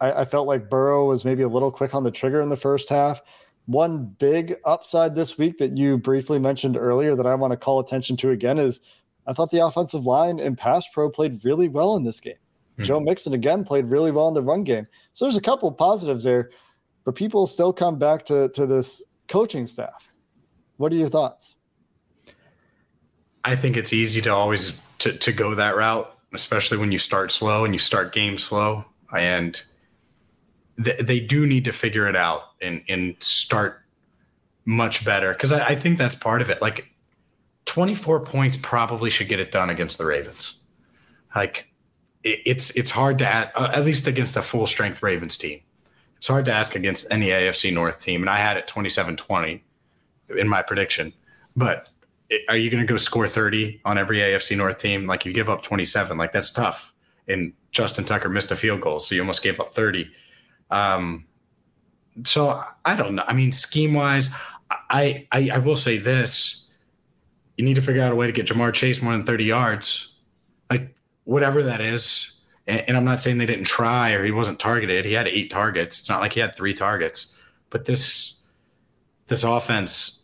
I, 0.00 0.12
I 0.22 0.24
felt 0.24 0.46
like 0.46 0.70
Burrow 0.70 1.06
was 1.06 1.24
maybe 1.24 1.42
a 1.42 1.48
little 1.48 1.72
quick 1.72 1.94
on 1.94 2.04
the 2.04 2.10
trigger 2.12 2.40
in 2.40 2.48
the 2.48 2.56
first 2.56 2.88
half. 2.88 3.20
One 3.66 4.06
big 4.18 4.54
upside 4.64 5.16
this 5.16 5.36
week 5.36 5.58
that 5.58 5.76
you 5.76 5.98
briefly 5.98 6.38
mentioned 6.38 6.76
earlier 6.76 7.16
that 7.16 7.26
I 7.26 7.34
want 7.34 7.50
to 7.50 7.56
call 7.56 7.80
attention 7.80 8.16
to 8.18 8.30
again 8.30 8.58
is 8.58 8.80
I 9.26 9.32
thought 9.32 9.50
the 9.50 9.66
offensive 9.66 10.06
line 10.06 10.38
and 10.38 10.56
pass 10.56 10.86
pro 10.94 11.10
played 11.10 11.44
really 11.44 11.68
well 11.68 11.96
in 11.96 12.04
this 12.04 12.20
game. 12.20 12.34
Mm-hmm. 12.74 12.84
Joe 12.84 13.00
Mixon 13.00 13.32
again 13.32 13.64
played 13.64 13.86
really 13.86 14.12
well 14.12 14.28
in 14.28 14.34
the 14.34 14.42
run 14.42 14.62
game. 14.62 14.86
So 15.12 15.24
there's 15.24 15.36
a 15.36 15.40
couple 15.40 15.72
positives 15.72 16.22
there. 16.22 16.50
but 17.04 17.16
people 17.16 17.46
still 17.48 17.72
come 17.72 17.98
back 17.98 18.24
to 18.26 18.48
to 18.50 18.64
this 18.64 19.02
coaching 19.26 19.66
staff. 19.66 20.08
What 20.76 20.92
are 20.92 20.96
your 20.96 21.08
thoughts? 21.08 21.54
I 23.44 23.56
think 23.56 23.76
it's 23.76 23.92
easy 23.92 24.20
to 24.22 24.32
always 24.32 24.78
to, 24.98 25.12
to 25.12 25.32
go 25.32 25.54
that 25.54 25.76
route, 25.76 26.12
especially 26.34 26.78
when 26.78 26.92
you 26.92 26.98
start 26.98 27.30
slow 27.30 27.64
and 27.64 27.74
you 27.74 27.78
start 27.78 28.12
game 28.12 28.38
slow. 28.38 28.84
And 29.16 29.60
th- 30.82 30.98
they 30.98 31.20
do 31.20 31.46
need 31.46 31.64
to 31.64 31.72
figure 31.72 32.08
it 32.08 32.16
out 32.16 32.42
and 32.60 32.82
and 32.88 33.14
start 33.20 33.82
much 34.64 35.04
better 35.04 35.32
because 35.32 35.52
I, 35.52 35.68
I 35.68 35.74
think 35.76 35.96
that's 35.96 36.16
part 36.16 36.42
of 36.42 36.50
it. 36.50 36.60
Like 36.60 36.90
24 37.66 38.20
points 38.20 38.56
probably 38.56 39.10
should 39.10 39.28
get 39.28 39.38
it 39.38 39.52
done 39.52 39.70
against 39.70 39.96
the 39.96 40.06
Ravens. 40.06 40.56
Like 41.34 41.68
it, 42.24 42.40
it's 42.44 42.70
it's 42.70 42.90
hard 42.90 43.18
to 43.18 43.28
ask, 43.28 43.52
uh, 43.54 43.70
at 43.72 43.84
least 43.84 44.06
against 44.06 44.36
a 44.36 44.42
full 44.42 44.66
strength 44.66 45.02
Ravens 45.02 45.38
team. 45.38 45.60
It's 46.16 46.26
hard 46.26 46.46
to 46.46 46.52
ask 46.52 46.74
against 46.74 47.06
any 47.12 47.28
AFC 47.28 47.72
North 47.72 48.00
team, 48.00 48.22
and 48.22 48.30
I 48.30 48.38
had 48.38 48.56
it 48.56 48.66
27-20 48.66 49.60
in 50.28 50.48
my 50.48 50.62
prediction. 50.62 51.12
But 51.54 51.90
are 52.48 52.56
you 52.56 52.70
going 52.70 52.84
to 52.84 52.86
go 52.86 52.96
score 52.96 53.28
30 53.28 53.80
on 53.84 53.98
every 53.98 54.18
AFC 54.18 54.56
North 54.56 54.78
team? 54.78 55.06
Like 55.06 55.24
you 55.24 55.32
give 55.32 55.48
up 55.48 55.62
27, 55.62 56.16
like 56.16 56.32
that's 56.32 56.52
tough. 56.52 56.92
And 57.28 57.52
Justin 57.70 58.04
Tucker 58.04 58.28
missed 58.28 58.50
a 58.50 58.56
field 58.56 58.80
goal, 58.80 59.00
so 59.00 59.14
you 59.14 59.20
almost 59.20 59.42
gave 59.42 59.60
up 59.60 59.74
30. 59.74 60.10
Um, 60.70 61.26
so 62.24 62.62
I 62.84 62.96
don't 62.96 63.16
know. 63.16 63.24
I 63.26 63.32
mean, 63.32 63.52
scheme 63.52 63.94
wise, 63.94 64.30
I, 64.70 65.26
I 65.32 65.50
I 65.50 65.58
will 65.58 65.76
say 65.76 65.98
this: 65.98 66.68
you 67.56 67.64
need 67.64 67.74
to 67.74 67.82
figure 67.82 68.02
out 68.02 68.12
a 68.12 68.14
way 68.14 68.26
to 68.26 68.32
get 68.32 68.46
Ja'Marr 68.46 68.72
Chase 68.72 69.02
more 69.02 69.12
than 69.12 69.24
30 69.24 69.44
yards, 69.44 70.14
like 70.70 70.94
whatever 71.24 71.62
that 71.64 71.80
is. 71.80 72.40
And, 72.66 72.84
and 72.88 72.96
I'm 72.96 73.04
not 73.04 73.22
saying 73.22 73.38
they 73.38 73.46
didn't 73.46 73.64
try 73.64 74.12
or 74.12 74.24
he 74.24 74.30
wasn't 74.30 74.58
targeted. 74.58 75.04
He 75.04 75.12
had 75.12 75.28
eight 75.28 75.50
targets. 75.50 75.98
It's 75.98 76.08
not 76.08 76.20
like 76.20 76.32
he 76.32 76.40
had 76.40 76.54
three 76.54 76.74
targets. 76.74 77.34
But 77.70 77.84
this 77.84 78.40
this 79.26 79.44
offense, 79.44 80.15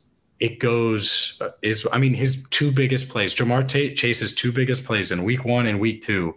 it 0.43 0.59
goes 0.59 1.41
is 1.63 1.87
I 1.93 1.99
mean 1.99 2.15
his 2.15 2.45
two 2.51 2.73
biggest 2.73 3.09
plays, 3.09 3.33
Ja'Marr 3.33 3.97
Chase's 3.97 4.35
two 4.35 4.51
biggest 4.51 4.85
plays 4.85 5.13
in 5.13 5.23
week 5.23 5.45
one 5.45 5.67
and 5.67 5.79
week 5.79 6.03
two, 6.03 6.37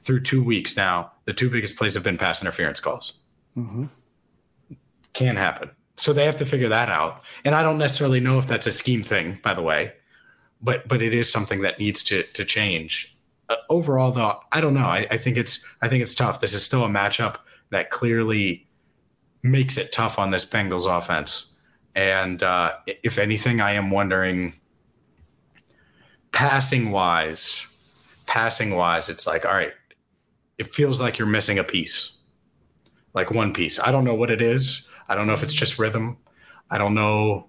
through 0.00 0.22
two 0.22 0.42
weeks 0.42 0.74
now. 0.74 1.12
The 1.26 1.34
two 1.34 1.50
biggest 1.50 1.76
plays 1.76 1.92
have 1.92 2.02
been 2.02 2.16
pass 2.16 2.40
interference 2.40 2.80
calls. 2.80 3.12
Mm-hmm. 3.54 3.84
Can 5.12 5.36
happen. 5.36 5.70
So 5.98 6.14
they 6.14 6.24
have 6.24 6.36
to 6.36 6.46
figure 6.46 6.70
that 6.70 6.88
out. 6.88 7.22
And 7.44 7.54
I 7.54 7.62
don't 7.62 7.76
necessarily 7.76 8.20
know 8.20 8.38
if 8.38 8.46
that's 8.46 8.66
a 8.66 8.72
scheme 8.72 9.02
thing, 9.02 9.38
by 9.42 9.52
the 9.52 9.60
way, 9.60 9.92
but 10.62 10.88
but 10.88 11.02
it 11.02 11.12
is 11.12 11.30
something 11.30 11.60
that 11.60 11.78
needs 11.78 12.02
to 12.04 12.22
to 12.22 12.46
change. 12.46 13.14
Uh, 13.50 13.56
overall, 13.68 14.12
though, 14.12 14.40
I 14.50 14.62
don't 14.62 14.72
know. 14.72 14.86
I, 14.86 15.06
I 15.10 15.18
think 15.18 15.36
it's 15.36 15.68
I 15.82 15.90
think 15.90 16.02
it's 16.02 16.14
tough. 16.14 16.40
This 16.40 16.54
is 16.54 16.64
still 16.64 16.86
a 16.86 16.88
matchup 16.88 17.36
that 17.68 17.90
clearly 17.90 18.66
makes 19.42 19.76
it 19.76 19.92
tough 19.92 20.18
on 20.18 20.30
this 20.30 20.46
Bengals 20.46 20.86
offense. 20.86 21.51
And 21.94 22.42
uh, 22.42 22.74
if 23.02 23.18
anything, 23.18 23.60
I 23.60 23.72
am 23.72 23.90
wondering, 23.90 24.54
passing 26.32 26.90
wise, 26.90 27.66
passing 28.26 28.74
wise, 28.74 29.08
it's 29.08 29.26
like, 29.26 29.44
all 29.44 29.52
right, 29.52 29.74
it 30.58 30.68
feels 30.68 31.00
like 31.00 31.18
you're 31.18 31.28
missing 31.28 31.58
a 31.58 31.64
piece, 31.64 32.18
like 33.14 33.30
one 33.30 33.52
piece. 33.52 33.78
I 33.78 33.92
don't 33.92 34.04
know 34.04 34.14
what 34.14 34.30
it 34.30 34.40
is. 34.40 34.88
I 35.08 35.14
don't 35.14 35.26
know 35.26 35.34
if 35.34 35.42
it's 35.42 35.54
just 35.54 35.78
rhythm. 35.78 36.16
I 36.70 36.78
don't 36.78 36.94
know 36.94 37.48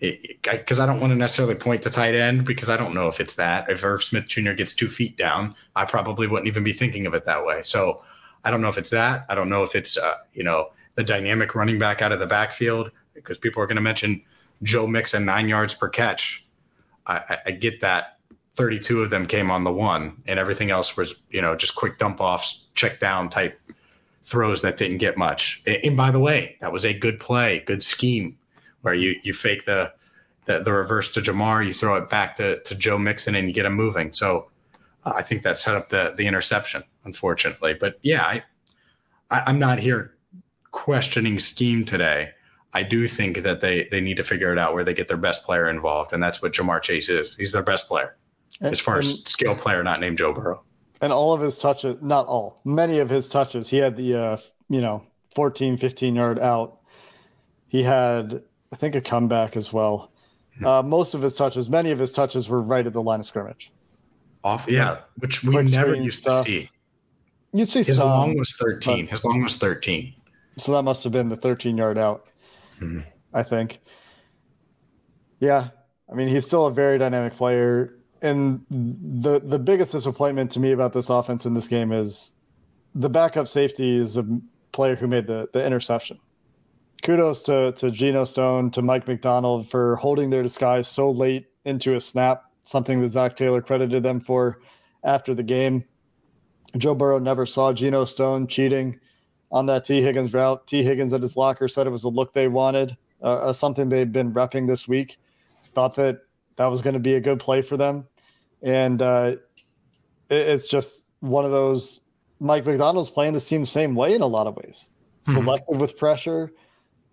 because 0.00 0.80
I 0.80 0.86
don't 0.86 0.98
want 0.98 1.12
to 1.12 1.16
necessarily 1.16 1.54
point 1.54 1.82
to 1.82 1.90
tight 1.90 2.16
end 2.16 2.44
because 2.44 2.68
I 2.68 2.76
don't 2.76 2.92
know 2.92 3.06
if 3.06 3.20
it's 3.20 3.36
that. 3.36 3.70
If 3.70 3.84
Irv 3.84 4.02
Smith 4.02 4.26
Jr. 4.26 4.52
gets 4.52 4.74
two 4.74 4.88
feet 4.88 5.16
down, 5.16 5.54
I 5.76 5.84
probably 5.84 6.26
wouldn't 6.26 6.48
even 6.48 6.64
be 6.64 6.72
thinking 6.72 7.06
of 7.06 7.14
it 7.14 7.24
that 7.26 7.46
way. 7.46 7.62
So 7.62 8.02
I 8.44 8.50
don't 8.50 8.60
know 8.60 8.68
if 8.68 8.78
it's 8.78 8.90
that. 8.90 9.24
I 9.28 9.36
don't 9.36 9.48
know 9.48 9.62
if 9.62 9.76
it's 9.76 9.96
uh, 9.96 10.16
you 10.32 10.42
know 10.42 10.70
the 10.96 11.04
dynamic 11.04 11.54
running 11.54 11.78
back 11.78 12.02
out 12.02 12.12
of 12.12 12.18
the 12.18 12.26
backfield 12.26 12.90
because 13.14 13.38
people 13.38 13.62
are 13.62 13.66
going 13.66 13.76
to 13.76 13.82
mention 13.82 14.22
Joe 14.62 14.86
Mixon 14.86 15.24
nine 15.24 15.48
yards 15.48 15.74
per 15.74 15.88
catch. 15.88 16.46
I, 17.06 17.38
I, 17.46 17.50
get 17.50 17.80
that. 17.80 18.18
32 18.54 19.02
of 19.02 19.10
them 19.10 19.26
came 19.26 19.50
on 19.50 19.64
the 19.64 19.72
one, 19.72 20.22
and 20.26 20.38
everything 20.38 20.70
else 20.70 20.96
was 20.96 21.14
you 21.30 21.40
know 21.40 21.56
just 21.56 21.74
quick 21.74 21.98
dump 21.98 22.20
offs, 22.20 22.68
check 22.74 23.00
down 23.00 23.28
type 23.30 23.58
throws 24.24 24.62
that 24.62 24.76
didn't 24.76 24.98
get 24.98 25.16
much. 25.16 25.62
And 25.66 25.96
by 25.96 26.10
the 26.10 26.20
way, 26.20 26.56
that 26.60 26.72
was 26.72 26.84
a 26.84 26.92
good 26.92 27.18
play, 27.18 27.60
good 27.66 27.82
scheme 27.82 28.38
where 28.82 28.94
you 28.94 29.16
you 29.22 29.32
fake 29.32 29.64
the 29.64 29.92
the, 30.44 30.60
the 30.60 30.72
reverse 30.72 31.12
to 31.12 31.20
Ja'Marr, 31.20 31.64
you 31.64 31.72
throw 31.72 31.96
it 31.96 32.10
back 32.10 32.36
to, 32.36 32.60
to 32.62 32.74
Joe 32.74 32.98
Mixon, 32.98 33.36
and 33.36 33.46
you 33.46 33.54
get 33.54 33.64
him 33.64 33.74
moving. 33.74 34.12
So 34.12 34.50
uh, 35.04 35.12
I 35.14 35.22
think 35.22 35.42
that 35.42 35.58
set 35.58 35.74
up 35.74 35.88
the 35.88 36.14
the 36.16 36.26
interception, 36.26 36.84
unfortunately. 37.04 37.74
But 37.74 37.98
yeah, 38.02 38.22
I, 38.24 38.42
I 39.30 39.42
I'm 39.46 39.58
not 39.58 39.78
here 39.78 40.14
questioning 40.70 41.38
scheme 41.38 41.84
today. 41.84 42.30
I 42.74 42.82
do 42.82 43.06
think 43.06 43.38
that 43.38 43.60
they 43.60 43.86
they 43.90 44.00
need 44.00 44.16
to 44.16 44.24
figure 44.24 44.52
it 44.52 44.58
out 44.58 44.74
where 44.74 44.84
they 44.84 44.94
get 44.94 45.08
their 45.08 45.16
best 45.16 45.44
player 45.44 45.68
involved, 45.68 46.12
and 46.12 46.22
that's 46.22 46.40
what 46.40 46.52
Ja'Marr 46.52 46.80
Chase 46.80 47.08
is. 47.08 47.34
He's 47.36 47.52
their 47.52 47.62
best 47.62 47.86
player, 47.86 48.16
and, 48.60 48.72
as 48.72 48.80
far 48.80 48.96
and, 48.96 49.04
as 49.04 49.24
skill 49.24 49.54
player, 49.54 49.82
not 49.82 50.00
named 50.00 50.18
Joe 50.18 50.32
Burrow. 50.32 50.62
And 51.00 51.12
all 51.12 51.32
of 51.32 51.40
his 51.40 51.58
touches, 51.58 51.96
not 52.00 52.26
all, 52.26 52.60
many 52.64 52.98
of 52.98 53.10
his 53.10 53.28
touches, 53.28 53.68
he 53.68 53.76
had 53.76 53.96
the 53.96 54.14
uh, 54.14 54.36
you 54.68 54.80
know 54.80 55.02
14, 55.34 55.76
15 55.76 56.14
yard 56.14 56.38
out. 56.38 56.78
He 57.68 57.82
had 57.82 58.42
I 58.72 58.76
think 58.76 58.94
a 58.94 59.00
comeback 59.00 59.56
as 59.56 59.72
well. 59.72 60.10
Hmm. 60.58 60.66
Uh, 60.66 60.82
most 60.82 61.14
of 61.14 61.22
his 61.22 61.34
touches, 61.34 61.68
many 61.68 61.90
of 61.90 61.98
his 61.98 62.12
touches 62.12 62.48
were 62.48 62.62
right 62.62 62.86
at 62.86 62.92
the 62.92 63.02
line 63.02 63.20
of 63.20 63.26
scrimmage. 63.26 63.70
Off, 64.44 64.66
yeah, 64.68 64.98
which 65.18 65.44
we 65.44 65.52
Quick 65.52 65.68
never 65.70 65.94
used 65.94 66.22
stuff. 66.22 66.44
to 66.44 66.50
see. 66.50 66.70
You'd 67.52 67.68
see 67.68 67.82
his 67.82 67.98
some, 67.98 68.08
long 68.08 68.38
was 68.38 68.56
thirteen. 68.56 69.06
His 69.06 69.24
long 69.24 69.42
was 69.42 69.56
thirteen. 69.56 70.14
So 70.56 70.72
that 70.72 70.82
must 70.82 71.04
have 71.04 71.12
been 71.12 71.28
the 71.28 71.36
thirteen 71.36 71.76
yard 71.76 71.98
out. 71.98 72.26
Mm-hmm. 72.82 73.00
I 73.34 73.42
think. 73.42 73.80
Yeah, 75.40 75.68
I 76.10 76.14
mean 76.14 76.28
he's 76.28 76.46
still 76.46 76.66
a 76.66 76.72
very 76.72 76.98
dynamic 76.98 77.34
player, 77.34 77.98
and 78.20 78.64
the 78.70 79.40
the 79.40 79.58
biggest 79.58 79.92
disappointment 79.92 80.50
to 80.52 80.60
me 80.60 80.72
about 80.72 80.92
this 80.92 81.10
offense 81.10 81.46
in 81.46 81.54
this 81.54 81.68
game 81.68 81.92
is 81.92 82.32
the 82.94 83.08
backup 83.08 83.48
safety 83.48 83.96
is 83.96 84.16
a 84.16 84.26
player 84.72 84.96
who 84.96 85.06
made 85.06 85.26
the 85.26 85.48
the 85.52 85.64
interception 85.64 86.18
kudos 87.02 87.42
to 87.42 87.72
to 87.72 87.90
Geno 87.90 88.24
Stone 88.24 88.70
to 88.70 88.82
Mike 88.82 89.06
Macdonald 89.06 89.68
for 89.68 89.96
holding 89.96 90.30
their 90.30 90.42
disguise 90.42 90.88
so 90.88 91.10
late 91.10 91.46
into 91.64 91.94
a 91.94 92.00
snap. 92.00 92.44
Something 92.64 93.00
that 93.00 93.08
Zac 93.08 93.36
Taylor 93.36 93.60
credited 93.60 94.02
them 94.02 94.20
for 94.20 94.60
after 95.04 95.34
the 95.34 95.42
game. 95.42 95.84
Joe 96.78 96.94
Burrow 96.94 97.18
never 97.18 97.44
saw 97.44 97.72
Geno 97.72 98.04
Stone 98.04 98.46
cheating 98.46 98.98
on 99.52 99.66
that 99.66 99.84
Tee 99.84 100.02
Higgins 100.02 100.32
route. 100.32 100.66
Tee 100.66 100.82
Higgins 100.82 101.12
at 101.12 101.20
his 101.20 101.36
locker 101.36 101.68
said 101.68 101.86
it 101.86 101.90
was 101.90 102.04
a 102.04 102.08
look 102.08 102.32
they 102.32 102.48
wanted, 102.48 102.96
uh, 103.22 103.34
uh 103.34 103.52
something 103.52 103.88
they've 103.88 104.10
been 104.10 104.32
repping 104.32 104.66
this 104.66 104.88
week. 104.88 105.18
Thought 105.74 105.94
that 105.96 106.22
that 106.56 106.66
was 106.66 106.82
going 106.82 106.94
to 106.94 107.00
be 107.00 107.14
a 107.14 107.20
good 107.20 107.38
play 107.38 107.62
for 107.62 107.76
them, 107.76 108.06
and 108.62 109.00
uh, 109.00 109.36
it, 110.28 110.34
it's 110.34 110.66
just 110.66 111.10
one 111.20 111.44
of 111.44 111.50
those. 111.50 112.00
Mike 112.40 112.66
Macdonald's 112.66 113.08
playing 113.08 113.34
this 113.34 113.48
team 113.48 113.60
the 113.60 113.66
same 113.66 113.94
way 113.94 114.14
in 114.14 114.20
a 114.20 114.26
lot 114.26 114.48
of 114.48 114.56
ways. 114.56 114.88
Mm-hmm. 115.24 115.32
Selective 115.40 115.80
with 115.80 115.96
pressure, 115.96 116.52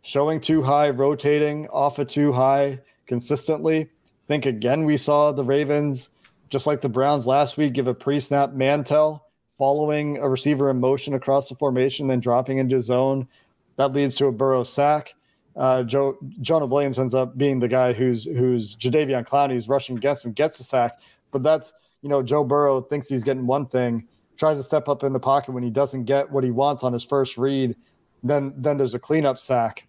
showing 0.02 0.41
too 0.41 0.63
high, 0.63 0.89
rotating 0.89 1.67
off 1.67 1.99
of 1.99 2.08
too 2.08 2.32
high 2.32 2.80
consistently. 3.06 3.82
I 3.82 4.28
think 4.28 4.45
again 4.45 4.86
we 4.86 4.97
saw 4.97 5.32
the 5.32 5.43
Ravens, 5.43 6.10
just 6.49 6.67
like 6.67 6.82
the 6.82 6.89
Browns 6.89 7.28
last 7.28 7.58
week, 7.58 7.73
give 7.73 7.88
a 7.88 7.93
pre-snap 7.93 8.54
man 8.54 8.84
tell, 8.84 9.29
following 9.60 10.17
a 10.17 10.28
receiver 10.28 10.72
in 10.72 10.80
motion 10.80 11.13
across 11.13 11.50
the 11.50 11.56
formation, 11.56 12.08
then 12.08 12.19
dropping 12.19 12.58
into 12.58 12.82
zone. 12.82 13.28
That 13.76 13.93
leads 13.93 14.15
to 14.15 14.26
a 14.26 14.32
Burrow 14.32 14.63
sack. 14.63 15.13
Uh, 15.56 15.84
Joe 15.84 16.17
Jonah 16.41 16.65
Williams 16.65 16.98
ends 16.98 17.13
up 17.13 17.38
being 17.38 17.60
the 17.60 17.67
guy 17.67 17.93
who's 17.93 18.24
who's 18.24 18.76
Jadeveon 18.76 19.28
Clowney's 19.28 19.69
rushing 19.69 19.98
against 19.98 20.26
him, 20.26 20.32
gets 20.32 20.58
the 20.58 20.63
sack. 20.63 21.00
But 21.32 21.43
that's 21.43 21.74
you 22.02 22.10
know 22.10 22.24
Joe 22.24 22.43
Burrow 22.43 22.82
thinks 22.82 23.10
he's 23.10 23.24
getting 23.24 23.45
one 23.45 23.67
thing, 23.67 24.08
tries 24.38 24.58
to 24.58 24.63
step 24.63 24.88
up 24.88 25.04
in 25.04 25.13
the 25.13 25.19
pocket 25.19 25.52
when 25.52 25.63
he 25.63 25.69
doesn't 25.69 26.06
get 26.06 26.32
what 26.32 26.43
he 26.43 26.50
wants 26.50 26.84
on 26.84 26.93
his 26.93 27.04
first 27.04 27.38
read. 27.38 27.76
Then 28.24 28.54
then 28.58 28.78
there's 28.78 28.95
a 28.95 29.00
cleanup 29.00 29.38
sack 29.38 29.86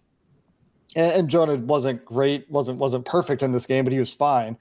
and, 0.95 1.11
and 1.13 1.29
Jonah 1.29 1.55
wasn't 1.55 2.03
great, 2.05 2.49
wasn't 2.49 2.77
wasn't 2.77 3.05
perfect 3.05 3.43
in 3.43 3.51
this 3.51 3.65
game, 3.65 3.83
but 3.83 3.93
he 3.93 3.99
was 3.99 4.13
fine. 4.13 4.57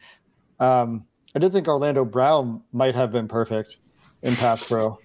Um, 0.59 1.05
I 1.35 1.38
did 1.38 1.53
think 1.53 1.68
Orlando 1.68 2.05
Brown 2.05 2.62
might 2.73 2.94
have 2.94 3.12
been 3.12 3.29
perfect 3.29 3.79
in 4.22 4.35
pass 4.37 4.66
pro. 4.66 4.98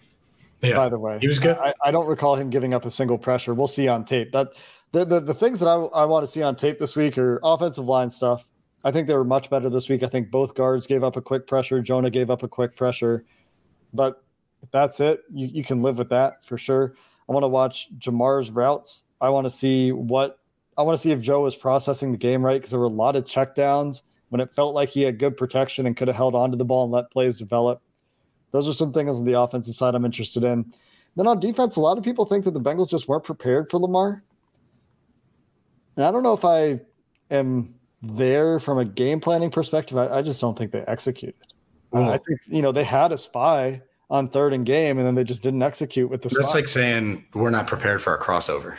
Yeah, 0.61 0.75
by 0.75 0.89
the 0.89 0.97
way, 0.97 1.19
he 1.19 1.27
was 1.27 1.37
good. 1.37 1.57
I, 1.57 1.73
I, 1.83 1.91
don't 1.91 2.07
recall 2.07 2.35
him 2.35 2.49
giving 2.49 2.73
up 2.73 2.85
a 2.85 2.89
single 2.89 3.17
pressure. 3.17 3.53
We'll 3.53 3.67
see 3.67 3.87
on 3.87 4.03
tape. 4.03 4.31
That 4.31 4.53
the 4.93 5.05
the, 5.05 5.19
the 5.19 5.33
things 5.33 5.59
that 5.59 5.67
I, 5.67 5.75
I 5.75 6.05
want 6.05 6.25
to 6.25 6.31
see 6.31 6.41
on 6.41 6.55
tape 6.55 6.79
this 6.79 6.95
week 6.95 7.17
are 7.17 7.39
offensive 7.43 7.85
line 7.85 8.09
stuff. 8.09 8.45
I 8.83 8.91
think 8.91 9.07
they 9.07 9.15
were 9.15 9.23
much 9.23 9.49
better 9.49 9.69
this 9.69 9.89
week. 9.89 10.03
I 10.03 10.07
think 10.07 10.31
both 10.31 10.55
guards 10.55 10.87
gave 10.87 11.03
up 11.03 11.17
a 11.17 11.21
quick 11.21 11.47
pressure. 11.47 11.81
Jonah 11.81 12.09
gave 12.09 12.29
up 12.29 12.43
a 12.43 12.47
quick 12.47 12.75
pressure, 12.75 13.25
but 13.93 14.23
that's 14.71 14.99
it. 14.99 15.21
You, 15.33 15.47
you 15.47 15.63
can 15.63 15.81
live 15.81 15.97
with 15.97 16.09
that 16.09 16.45
for 16.45 16.57
sure. 16.57 16.95
I 17.27 17.33
want 17.33 17.43
to 17.43 17.47
watch 17.47 17.89
Ja'Marr's 17.99 18.51
routes. 18.51 19.03
I 19.21 19.29
want 19.29 19.45
to 19.45 19.49
see 19.49 19.91
what 19.91 20.39
I 20.77 20.83
want 20.83 20.97
to 20.97 21.01
see 21.01 21.11
if 21.11 21.19
Joe 21.19 21.41
was 21.41 21.55
processing 21.55 22.11
the 22.11 22.17
game 22.17 22.43
right 22.43 22.55
because 22.55 22.71
there 22.71 22.79
were 22.79 22.85
a 22.85 22.89
lot 22.89 23.15
of 23.15 23.25
checkdowns 23.25 24.01
when 24.29 24.41
it 24.41 24.53
felt 24.53 24.75
like 24.75 24.89
he 24.89 25.01
had 25.01 25.19
good 25.19 25.37
protection 25.37 25.85
and 25.85 25.95
could 25.95 26.07
have 26.07 26.17
held 26.17 26.35
on 26.35 26.51
to 26.51 26.57
the 26.57 26.65
ball 26.65 26.83
and 26.83 26.91
let 26.91 27.11
plays 27.11 27.37
develop. 27.37 27.81
Those 28.55 28.69
are 28.69 28.73
some 28.73 28.93
things 28.93 29.19
on 29.19 29.25
the 29.25 29.37
offensive 29.37 29.75
side 29.75 29.95
I'm 29.95 30.05
interested 30.05 30.45
in. 30.45 30.73
Then 31.17 31.27
on 31.27 31.41
defense, 31.41 31.75
a 31.75 31.81
lot 31.81 31.97
of 31.97 32.05
people 32.05 32.23
think 32.23 32.45
that 32.45 32.51
the 32.51 32.61
Bengals 32.61 32.89
just 32.89 33.09
weren't 33.09 33.25
prepared 33.25 33.69
for 33.69 33.79
Lamar. 33.79 34.23
And 35.97 36.05
I 36.05 36.11
don't 36.11 36.23
know 36.23 36.31
if 36.31 36.45
I 36.45 36.79
am 37.31 37.75
there 38.01 38.61
from 38.61 38.77
a 38.77 38.85
game 38.85 39.19
planning 39.19 39.51
perspective. 39.51 39.97
I, 39.97 40.07
I 40.07 40.21
just 40.21 40.39
don't 40.39 40.57
think 40.57 40.71
they 40.71 40.83
executed. 40.83 41.35
Uh, 41.93 42.11
I 42.11 42.17
think 42.17 42.39
you 42.47 42.61
know 42.61 42.71
they 42.71 42.85
had 42.85 43.11
a 43.11 43.17
spy 43.17 43.81
on 44.09 44.29
third 44.29 44.53
and 44.53 44.65
game, 44.65 44.97
and 44.99 45.05
then 45.05 45.15
they 45.15 45.25
just 45.25 45.43
didn't 45.43 45.61
execute 45.61 46.09
with 46.09 46.21
the. 46.21 46.29
That's 46.29 46.49
spy. 46.49 46.59
like 46.59 46.69
saying 46.69 47.25
we're 47.33 47.49
not 47.49 47.67
prepared 47.67 48.01
for 48.01 48.15
a 48.15 48.21
crossover. 48.21 48.77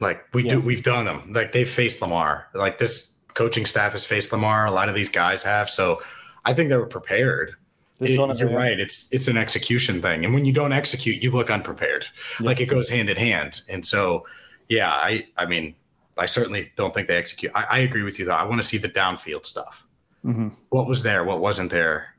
Like 0.00 0.24
we 0.32 0.44
yeah. 0.44 0.54
do, 0.54 0.60
we've 0.60 0.82
done 0.82 1.04
them. 1.04 1.30
Like 1.34 1.52
they've 1.52 1.68
faced 1.68 2.00
Lamar. 2.00 2.48
Like 2.54 2.78
this 2.78 3.14
coaching 3.34 3.66
staff 3.66 3.92
has 3.92 4.06
faced 4.06 4.32
Lamar. 4.32 4.64
A 4.64 4.70
lot 4.70 4.88
of 4.88 4.94
these 4.94 5.10
guys 5.10 5.42
have. 5.42 5.68
So 5.68 6.00
I 6.46 6.54
think 6.54 6.70
they 6.70 6.76
were 6.76 6.86
prepared. 6.86 7.54
It, 8.00 8.10
you're 8.38 8.50
right. 8.50 8.78
It's 8.78 9.08
it's 9.10 9.26
an 9.26 9.36
execution 9.36 10.00
thing, 10.00 10.24
and 10.24 10.32
when 10.32 10.44
you 10.44 10.52
don't 10.52 10.72
execute, 10.72 11.20
you 11.20 11.32
look 11.32 11.50
unprepared. 11.50 12.06
Yeah. 12.38 12.46
Like 12.46 12.60
it 12.60 12.66
goes 12.66 12.88
hand 12.88 13.10
in 13.10 13.16
hand. 13.16 13.62
And 13.68 13.84
so, 13.84 14.24
yeah, 14.68 14.90
I 14.92 15.26
I 15.36 15.46
mean, 15.46 15.74
I 16.16 16.26
certainly 16.26 16.72
don't 16.76 16.94
think 16.94 17.08
they 17.08 17.16
execute. 17.16 17.50
I, 17.56 17.64
I 17.70 17.78
agree 17.78 18.02
with 18.02 18.18
you 18.18 18.24
though. 18.24 18.32
I 18.32 18.44
want 18.44 18.60
to 18.60 18.66
see 18.66 18.78
the 18.78 18.88
downfield 18.88 19.46
stuff. 19.46 19.84
Mm-hmm. 20.24 20.48
What 20.70 20.86
was 20.86 21.02
there? 21.02 21.24
What 21.24 21.40
wasn't 21.40 21.70
there? 21.70 22.14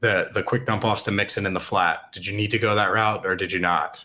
The 0.00 0.30
the 0.34 0.42
quick 0.42 0.66
dump 0.66 0.84
offs 0.84 1.02
to 1.04 1.10
Mixon 1.10 1.46
in 1.46 1.54
the 1.54 1.60
flat. 1.60 2.12
Did 2.12 2.26
you 2.26 2.36
need 2.36 2.50
to 2.50 2.58
go 2.58 2.74
that 2.74 2.92
route 2.92 3.24
or 3.24 3.34
did 3.34 3.52
you 3.52 3.60
not? 3.60 4.04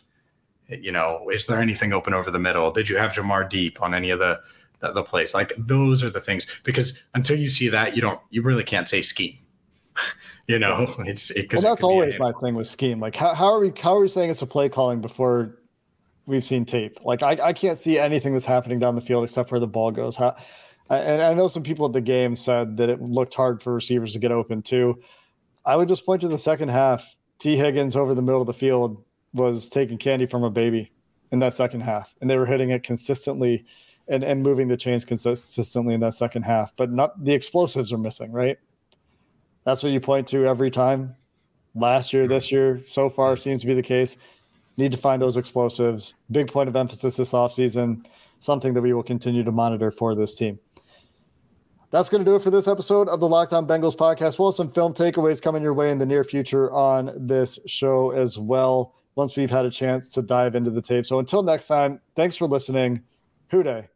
You 0.70 0.92
know, 0.92 1.30
is 1.32 1.48
there 1.48 1.60
anything 1.60 1.92
open 1.92 2.14
over 2.14 2.30
the 2.30 2.40
middle? 2.40 2.72
Did 2.72 2.90
you 2.90 2.98
have 2.98 3.14
Ja'Marr 3.14 3.50
deep 3.50 3.82
on 3.82 3.94
any 3.94 4.12
of 4.12 4.20
the 4.20 4.40
the, 4.80 4.92
the 4.92 5.04
plays? 5.04 5.34
Like 5.34 5.54
those 5.58 6.04
are 6.04 6.10
the 6.10 6.22
things 6.22 6.46
because 6.64 7.04
until 7.16 7.38
you 7.38 7.50
see 7.50 7.68
that, 7.70 7.96
you 7.96 8.02
don't 8.02 8.20
you 8.30 8.42
really 8.42 8.64
can't 8.64 8.88
say 8.88 9.02
scheme. 9.02 9.38
you 10.48 10.60
know, 10.60 10.96
it's 11.00 11.32
it, 11.32 11.52
well. 11.52 11.62
That's 11.62 11.84
it 11.84 11.86
always 11.86 12.18
my 12.20 12.32
thing 12.42 12.56
with 12.56 12.68
scheme. 12.68 13.00
Like, 13.00 13.16
how, 13.16 13.34
how 13.34 13.48
are 13.48 13.60
we 13.60 13.72
how 13.82 13.96
are 13.96 14.02
we 14.02 14.08
saying 14.08 14.30
it's 14.30 14.42
a 14.42 14.48
play 14.48 14.70
calling 14.70 15.02
before 15.02 15.60
we've 16.26 16.44
seen 16.44 16.66
tape? 16.66 17.00
Like, 17.04 17.22
I, 17.22 17.38
I 17.44 17.54
can't 17.54 17.78
see 17.78 18.00
anything 18.00 18.34
that's 18.34 18.46
happening 18.46 18.80
down 18.80 18.96
the 18.96 19.02
field 19.02 19.24
except 19.24 19.52
where 19.52 19.60
the 19.60 19.68
ball 19.68 19.92
goes. 19.92 20.16
How, 20.16 20.36
and 20.90 21.22
I 21.22 21.34
know 21.34 21.48
some 21.48 21.64
people 21.64 21.86
at 21.86 21.94
the 21.94 22.02
game 22.02 22.36
said 22.36 22.78
that 22.78 22.90
it 22.90 23.02
looked 23.02 23.34
hard 23.34 23.62
for 23.62 23.74
receivers 23.74 24.14
to 24.14 24.20
get 24.20 24.32
open 24.32 24.62
too. 24.62 25.02
I 25.66 25.76
would 25.76 25.90
just 25.90 26.06
point 26.06 26.22
to 26.22 26.28
the 26.28 26.38
second 26.38 26.70
half. 26.70 27.16
Tee 27.40 27.58
Higgins 27.58 27.96
over 27.96 28.16
the 28.16 28.22
middle 28.22 28.42
of 28.42 28.48
the 28.48 28.54
field 28.54 29.04
was 29.34 29.70
taking 29.70 29.98
candy 29.98 30.26
from 30.26 30.44
a 30.44 30.50
baby 30.50 30.92
in 31.32 31.40
that 31.40 31.54
second 31.54 31.82
half, 31.82 32.16
and 32.22 32.30
they 32.30 32.38
were 32.38 32.46
hitting 32.46 32.70
it 32.70 32.84
consistently 32.84 33.66
and, 34.08 34.24
and 34.24 34.42
moving 34.42 34.70
the 34.70 34.78
chains 34.78 35.04
consistently 35.04 35.94
in 35.94 36.00
that 36.00 36.14
second 36.14 36.44
half. 36.44 36.74
But 36.78 36.92
not 36.92 37.24
the 37.24 37.34
explosives 37.34 37.92
are 37.92 37.98
missing, 37.98 38.32
right? 38.32 38.58
That's 39.68 39.84
what 39.84 39.92
you 39.92 40.00
point 40.00 40.26
to 40.30 40.46
every 40.46 40.72
time. 40.72 41.14
Last 41.76 42.14
year, 42.14 42.26
this 42.26 42.54
year, 42.54 42.82
so 42.88 43.10
far 43.10 43.36
seems 43.36 43.60
to 43.60 43.68
be 43.68 43.74
the 43.74 43.84
case. 43.84 44.16
Need 44.78 44.94
to 44.94 44.98
find 44.98 45.22
those 45.22 45.36
explosives. 45.36 46.14
Big 46.32 46.50
point 46.50 46.70
of 46.70 46.78
emphasis 46.78 47.18
this 47.18 47.34
offseason. 47.34 48.06
Something 48.40 48.74
that 48.76 48.82
we 48.82 48.94
will 48.94 49.04
continue 49.04 49.44
to 49.44 49.52
monitor 49.52 49.92
for 49.92 50.16
this 50.16 50.36
team. 50.36 50.58
That's 51.92 52.08
going 52.08 52.24
to 52.24 52.32
do 52.32 52.38
it 52.38 52.44
for 52.44 52.50
this 52.50 52.70
episode 52.70 53.10
of 53.10 53.20
the 53.20 53.28
Locked 53.28 53.52
On 53.52 53.68
Bengals 53.68 53.94
podcast. 53.94 54.40
We'll 54.40 54.52
have 54.52 54.56
some 54.56 54.72
film 54.72 54.94
takeaways 54.94 55.42
coming 55.42 55.62
your 55.62 55.74
way 55.74 55.92
in 55.92 55.98
the 55.98 56.06
near 56.06 56.24
future 56.24 56.72
on 56.72 57.12
this 57.18 57.60
show 57.66 58.12
as 58.12 58.40
well, 58.40 58.96
once 59.16 59.36
we've 59.36 59.52
had 59.52 59.66
a 59.66 59.70
chance 59.70 60.12
to 60.12 60.22
dive 60.22 60.56
into 60.56 60.72
the 60.72 60.82
tape. 60.82 61.06
So 61.06 61.20
until 61.20 61.44
next 61.44 61.68
time, 61.68 62.00
thanks 62.16 62.38
for 62.38 62.46
listening. 62.46 63.04
Who 63.50 63.64
Dey, 63.64 63.90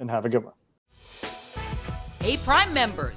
and 0.00 0.10
have 0.10 0.24
a 0.24 0.28
good 0.28 0.42
one. 0.42 0.54
Hey, 2.20 2.38
Prime 2.38 2.74
members 2.74 3.16